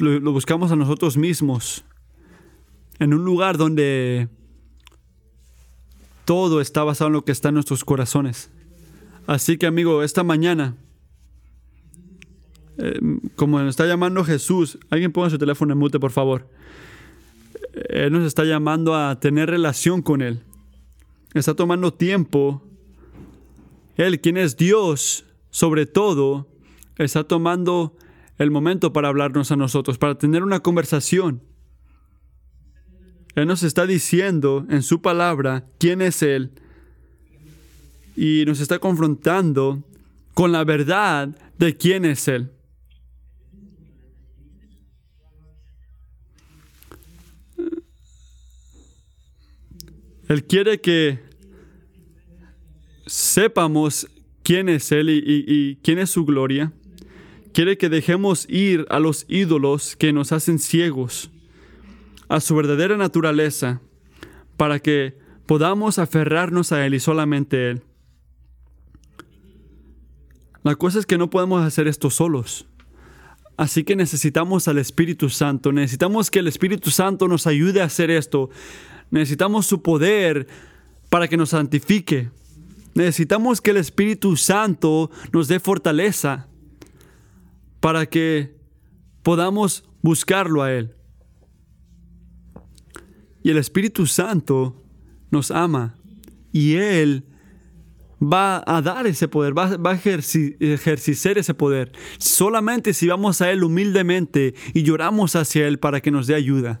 lo 0.00 0.32
buscamos 0.32 0.72
a 0.72 0.76
nosotros 0.76 1.16
mismos 1.16 1.84
en 3.00 3.14
un 3.14 3.24
lugar 3.24 3.56
donde 3.56 4.28
todo 6.24 6.60
está 6.60 6.84
basado 6.84 7.08
en 7.08 7.14
lo 7.14 7.24
que 7.24 7.32
está 7.32 7.48
en 7.48 7.54
nuestros 7.54 7.84
corazones. 7.84 8.50
Así 9.26 9.58
que 9.58 9.66
amigo, 9.66 10.02
esta 10.04 10.22
mañana, 10.22 10.76
eh, 12.78 13.00
como 13.36 13.58
nos 13.58 13.70
está 13.70 13.86
llamando 13.86 14.22
Jesús, 14.22 14.78
alguien 14.90 15.12
ponga 15.12 15.30
su 15.30 15.38
teléfono 15.38 15.72
en 15.72 15.78
mute, 15.78 15.98
por 15.98 16.12
favor. 16.12 16.48
Él 17.88 18.12
nos 18.12 18.24
está 18.24 18.44
llamando 18.44 18.94
a 18.94 19.18
tener 19.18 19.48
relación 19.50 20.02
con 20.02 20.20
Él. 20.22 20.42
Está 21.34 21.54
tomando 21.54 21.92
tiempo. 21.92 22.62
Él, 23.96 24.20
quien 24.20 24.36
es 24.36 24.56
Dios, 24.56 25.24
sobre 25.50 25.86
todo, 25.86 26.48
está 26.96 27.24
tomando 27.24 27.96
el 28.38 28.50
momento 28.50 28.92
para 28.92 29.08
hablarnos 29.08 29.52
a 29.52 29.56
nosotros, 29.56 29.98
para 29.98 30.16
tener 30.16 30.42
una 30.42 30.60
conversación. 30.60 31.42
Él 33.34 33.46
nos 33.46 33.62
está 33.62 33.86
diciendo 33.86 34.66
en 34.68 34.82
su 34.82 35.00
palabra 35.00 35.64
quién 35.78 36.02
es 36.02 36.22
Él 36.22 36.50
y 38.16 38.44
nos 38.46 38.60
está 38.60 38.78
confrontando 38.78 39.84
con 40.34 40.52
la 40.52 40.64
verdad 40.64 41.28
de 41.58 41.76
quién 41.76 42.04
es 42.04 42.26
Él. 42.28 42.50
Él 50.28 50.44
quiere 50.44 50.80
que 50.80 51.18
sepamos 53.06 54.08
quién 54.42 54.68
es 54.68 54.92
Él 54.92 55.10
y, 55.10 55.76
quién 55.82 55.98
es 55.98 56.10
su 56.10 56.24
gloria. 56.24 56.72
Quiere 57.52 57.76
que 57.76 57.88
dejemos 57.88 58.46
ir 58.48 58.86
a 58.90 59.00
los 59.00 59.26
ídolos 59.28 59.96
que 59.96 60.12
nos 60.12 60.30
hacen 60.30 60.60
ciegos 60.60 61.30
a 62.30 62.38
su 62.38 62.54
verdadera 62.54 62.96
naturaleza 62.96 63.82
para 64.56 64.78
que 64.78 65.18
podamos 65.46 65.98
aferrarnos 65.98 66.70
a 66.70 66.86
Él 66.86 66.94
y 66.94 67.00
solamente 67.00 67.70
Él. 67.70 67.82
La 70.62 70.76
cosa 70.76 71.00
es 71.00 71.06
que 71.06 71.18
no 71.18 71.28
podemos 71.28 71.64
hacer 71.64 71.88
esto 71.88 72.08
solos. 72.08 72.68
Así 73.56 73.82
que 73.82 73.96
necesitamos 73.96 74.68
al 74.68 74.78
Espíritu 74.78 75.28
Santo. 75.28 75.72
Necesitamos 75.72 76.30
que 76.30 76.38
el 76.38 76.46
Espíritu 76.46 76.90
Santo 76.90 77.26
nos 77.26 77.48
ayude 77.48 77.82
a 77.82 77.86
hacer 77.86 78.12
esto. 78.12 78.48
Necesitamos 79.10 79.66
su 79.66 79.82
poder 79.82 80.46
para 81.08 81.26
que 81.26 81.36
nos 81.36 81.48
santifique. 81.50 82.30
Necesitamos 82.94 83.60
que 83.60 83.72
el 83.72 83.78
Espíritu 83.78 84.36
Santo 84.36 85.10
nos 85.32 85.48
dé 85.48 85.58
fortaleza 85.58 86.46
para 87.80 88.06
que 88.06 88.54
podamos 89.24 89.82
buscarlo 90.00 90.62
a 90.62 90.72
Él. 90.72 90.94
Y 93.42 93.50
el 93.50 93.58
Espíritu 93.58 94.06
Santo 94.06 94.76
nos 95.30 95.50
ama 95.50 95.94
y 96.52 96.74
Él 96.74 97.24
va 98.22 98.62
a 98.66 98.82
dar 98.82 99.06
ese 99.06 99.28
poder, 99.28 99.56
va, 99.56 99.90
a 99.90 99.94
ejercer 99.94 101.38
ese 101.38 101.54
poder. 101.54 101.92
Solamente 102.18 102.92
si 102.92 103.06
vamos 103.06 103.40
a 103.40 103.50
Él 103.50 103.64
humildemente 103.64 104.54
y 104.74 104.82
lloramos 104.82 105.36
hacia 105.36 105.66
Él 105.66 105.78
para 105.78 106.00
que 106.00 106.10
nos 106.10 106.26
dé 106.26 106.34
ayuda. 106.34 106.80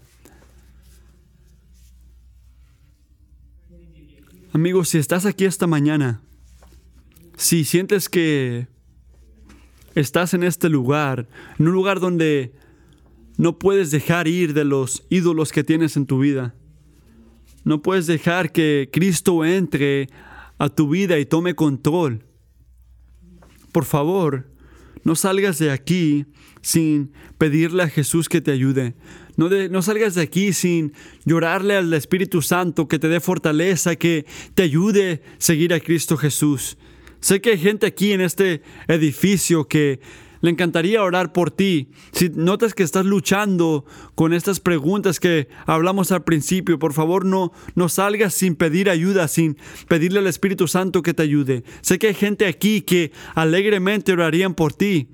Amigos, 4.52 4.88
si 4.88 4.98
estás 4.98 5.26
aquí 5.26 5.44
esta 5.44 5.66
mañana, 5.66 6.20
si 7.36 7.64
sientes 7.64 8.08
que 8.08 8.66
estás 9.94 10.34
en 10.34 10.42
este 10.42 10.68
lugar, 10.68 11.28
en 11.58 11.68
un 11.68 11.72
lugar 11.72 12.00
donde 12.00 12.52
no 13.40 13.58
puedes 13.58 13.90
dejar 13.90 14.28
ir 14.28 14.52
de 14.52 14.66
los 14.66 15.06
ídolos 15.08 15.50
que 15.50 15.64
tienes 15.64 15.96
en 15.96 16.04
tu 16.04 16.18
vida, 16.18 16.54
no 17.64 17.80
puedes 17.80 18.06
dejar 18.06 18.52
que 18.52 18.90
Cristo 18.92 19.46
entre 19.46 20.10
a 20.58 20.68
tu 20.68 20.90
vida 20.90 21.18
y 21.18 21.24
tome 21.24 21.54
control. 21.54 22.22
Por 23.72 23.86
favor, 23.86 24.50
no 25.04 25.16
salgas 25.16 25.58
de 25.58 25.70
aquí 25.70 26.26
sin 26.60 27.12
pedirle 27.38 27.84
a 27.84 27.88
Jesús 27.88 28.28
que 28.28 28.42
te 28.42 28.50
ayude. 28.50 28.94
No, 29.38 29.48
no, 29.48 29.80
salgas 29.80 30.16
de 30.16 30.20
aquí 30.20 30.52
sin 30.52 30.92
llorarle 31.24 31.76
al 31.76 31.94
Espíritu 31.94 32.42
Santo 32.42 32.88
que 32.88 32.98
te 32.98 33.08
dé 33.08 33.20
fortaleza, 33.20 33.96
que 33.96 34.26
te 34.54 34.64
ayude 34.64 35.12
a 35.12 35.20
seguir 35.38 35.72
a 35.72 35.80
Cristo 35.80 36.18
Jesús. 36.18 36.76
Sé 37.20 37.40
que 37.40 37.52
hay 37.52 37.58
gente 37.58 37.86
aquí 37.86 38.12
en 38.12 38.20
este 38.20 38.60
edificio 38.86 39.66
que 39.66 40.00
le 40.40 40.50
encantaría 40.50 41.02
orar 41.02 41.32
por 41.32 41.50
ti. 41.50 41.88
Si 42.12 42.28
notas 42.30 42.74
que 42.74 42.82
estás 42.82 43.04
luchando 43.04 43.84
con 44.14 44.32
estas 44.32 44.60
preguntas 44.60 45.20
que 45.20 45.48
hablamos 45.66 46.12
al 46.12 46.24
principio, 46.24 46.78
por 46.78 46.92
favor 46.92 47.24
no, 47.24 47.52
no 47.74 47.88
salgas 47.88 48.34
sin 48.34 48.54
pedir 48.54 48.90
ayuda, 48.90 49.28
sin 49.28 49.56
pedirle 49.88 50.20
al 50.20 50.26
Espíritu 50.26 50.68
Santo 50.68 51.02
que 51.02 51.14
te 51.14 51.22
ayude. 51.22 51.64
Sé 51.82 51.98
que 51.98 52.08
hay 52.08 52.14
gente 52.14 52.46
aquí 52.46 52.82
que 52.82 53.12
alegremente 53.34 54.12
orarían 54.12 54.54
por 54.54 54.72
ti. 54.72 55.08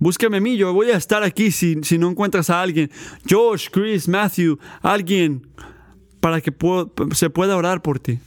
Búsqueme 0.00 0.36
a 0.36 0.40
mí, 0.40 0.56
yo 0.56 0.72
voy 0.72 0.90
a 0.90 0.96
estar 0.96 1.24
aquí 1.24 1.50
si, 1.50 1.78
si 1.82 1.98
no 1.98 2.08
encuentras 2.08 2.50
a 2.50 2.62
alguien. 2.62 2.90
Josh, 3.28 3.68
Chris, 3.70 4.06
Matthew, 4.06 4.58
alguien 4.80 5.46
para 6.20 6.40
que 6.40 6.52
se 7.14 7.30
pueda 7.30 7.56
orar 7.56 7.82
por 7.82 7.98
ti. 7.98 8.20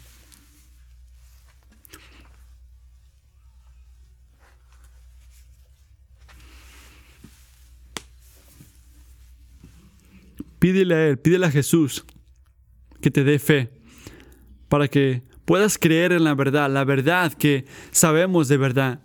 Pídele 10.62 10.93
a 10.93 11.07
Él, 11.07 11.18
pídele 11.18 11.47
a 11.47 11.51
Jesús 11.51 12.05
que 13.01 13.09
te 13.09 13.24
dé 13.24 13.39
fe 13.39 13.72
para 14.70 14.88
que 14.88 15.24
puedas 15.43 15.80
creer 15.80 16.12
en 16.12 16.24
la 16.24 16.36
verdad, 16.36 16.70
la 16.72 16.84
verdad 16.84 17.34
que 17.34 17.66
sabemos 17.89 18.47
de 18.47 18.57
verdad, 18.57 19.01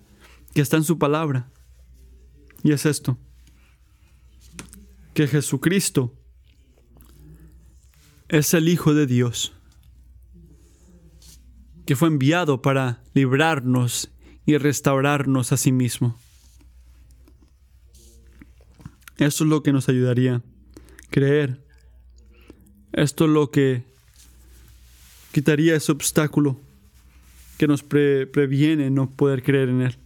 que 0.52 0.60
está 0.60 0.76
en 0.76 0.84
su 0.84 0.98
palabra. 0.98 1.50
Y 2.62 2.72
es 2.72 2.84
esto, 2.84 3.16
que 5.14 5.26
Jesucristo 5.26 6.14
es 8.28 8.52
el 8.52 8.68
Hijo 8.68 8.92
de 8.92 9.06
Dios, 9.06 9.54
que 11.86 11.96
fue 11.96 12.08
enviado 12.08 12.60
para 12.60 13.02
librarnos 13.14 14.10
y 14.44 14.58
restaurarnos 14.58 15.52
a 15.52 15.56
sí 15.56 15.72
mismo. 15.72 16.18
Eso 19.16 19.44
es 19.44 19.48
lo 19.48 19.62
que 19.62 19.72
nos 19.72 19.88
ayudaría 19.88 20.42
creer. 21.10 21.60
Esto 22.92 23.24
es 23.24 23.30
lo 23.30 23.50
que 23.50 23.82
quitaría 25.32 25.76
ese 25.76 25.92
obstáculo 25.92 26.58
que 27.58 27.66
nos 27.66 27.82
previene 27.82 28.90
no 28.90 29.10
poder 29.10 29.42
creer 29.42 29.68
en 29.68 29.82
Él. 29.82 29.96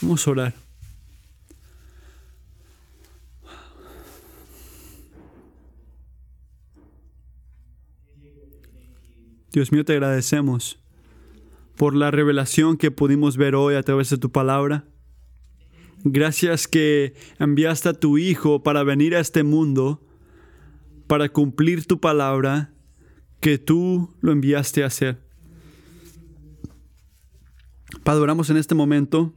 Vamos 0.00 0.26
a 0.26 0.30
orar. 0.30 0.54
Dios 9.52 9.70
mío, 9.70 9.84
te 9.84 9.92
agradecemos 9.92 10.78
por 11.76 11.94
la 11.94 12.10
revelación 12.10 12.78
que 12.78 12.90
pudimos 12.90 13.36
ver 13.36 13.54
hoy 13.54 13.74
a 13.74 13.82
través 13.82 14.08
de 14.08 14.16
tu 14.16 14.32
palabra. 14.32 14.84
Gracias 16.04 16.66
que 16.66 17.14
enviaste 17.38 17.90
a 17.90 17.92
tu 17.92 18.16
Hijo 18.16 18.62
para 18.62 18.82
venir 18.82 19.14
a 19.14 19.20
este 19.20 19.42
mundo 19.42 20.00
para 21.12 21.28
cumplir 21.28 21.84
tu 21.84 22.00
palabra 22.00 22.72
que 23.38 23.58
tú 23.58 24.16
lo 24.22 24.32
enviaste 24.32 24.82
a 24.82 24.86
hacer. 24.86 25.20
Padre, 28.02 28.22
oramos 28.22 28.48
en 28.48 28.56
este 28.56 28.74
momento 28.74 29.34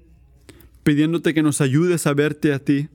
pidiéndote 0.84 1.34
que 1.34 1.44
nos 1.44 1.60
ayudes 1.60 2.08
a 2.08 2.14
verte 2.14 2.54
a 2.54 2.60
ti, 2.60 2.88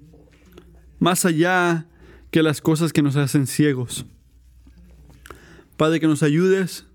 más 0.98 1.26
allá 1.26 1.88
que 2.30 2.42
las 2.42 2.62
cosas 2.62 2.94
que 2.94 3.02
nos 3.02 3.16
hacen 3.16 3.46
ciegos. 3.46 4.06
Padre, 5.76 6.00
que 6.00 6.06
nos 6.06 6.22
ayudes 6.22 6.86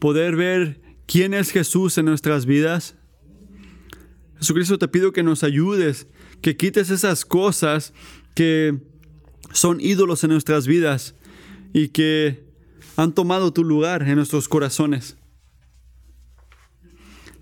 poder 0.00 0.34
ver 0.34 0.80
quién 1.06 1.34
es 1.34 1.52
Jesús 1.52 1.98
en 1.98 2.06
nuestras 2.06 2.46
vidas. 2.46 2.96
Jesucristo, 4.38 4.76
te 4.76 4.88
pido 4.88 5.12
que 5.12 5.22
nos 5.22 5.44
ayudes, 5.44 6.08
que 6.40 6.56
quites 6.56 6.90
esas 6.90 7.24
cosas 7.24 7.94
que 8.34 8.92
son 9.54 9.80
ídolos 9.80 10.24
en 10.24 10.30
nuestras 10.30 10.66
vidas 10.66 11.14
y 11.72 11.88
que 11.88 12.44
han 12.96 13.14
tomado 13.14 13.52
tu 13.52 13.64
lugar 13.64 14.02
en 14.02 14.16
nuestros 14.16 14.48
corazones. 14.48 15.16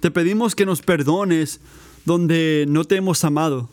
Te 0.00 0.10
pedimos 0.10 0.54
que 0.54 0.66
nos 0.66 0.82
perdones 0.82 1.60
donde 2.04 2.66
no 2.68 2.84
te 2.84 2.96
hemos 2.96 3.24
amado, 3.24 3.70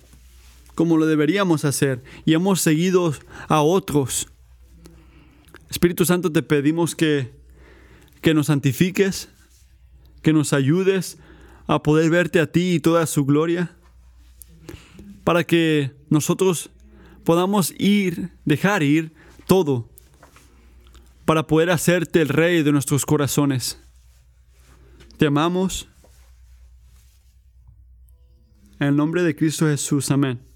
como 0.74 0.98
lo 0.98 1.06
deberíamos 1.06 1.66
hacer, 1.66 2.02
y 2.26 2.34
hemos 2.34 2.62
seguido 2.62 3.14
a 3.50 3.62
otros. 3.62 4.28
Espíritu 5.70 6.06
Santo, 6.06 6.32
te 6.32 6.42
pedimos 6.42 6.96
que, 6.96 7.34
que 8.22 8.34
nos 8.34 8.48
santifiques, 8.48 9.30
que 10.22 10.32
nos 10.32 10.54
ayudes 10.54 11.18
a 11.68 11.84
poder 11.84 12.10
verte 12.10 12.40
a 12.40 12.52
ti 12.52 12.76
y 12.76 12.80
toda 12.80 13.06
su 13.06 13.26
gloria, 13.26 13.76
para 15.24 15.44
que 15.44 15.92
nosotros 16.10 16.70
podamos 17.24 17.74
ir, 17.78 18.32
dejar 18.46 18.84
ir 18.84 19.14
todo 19.48 19.90
para 21.26 21.46
poder 21.46 21.70
hacerte 21.70 22.22
el 22.22 22.30
rey 22.30 22.64
de 22.64 22.72
nuestros 22.72 23.06
corazones. 23.06 23.80
Te 25.18 25.28
amamos. 25.28 25.88
En 28.80 28.88
el 28.88 28.96
nombre 28.96 29.24
de 29.24 29.36
Cristo 29.36 29.68
Jesús, 29.68 30.10
amén. 30.12 30.49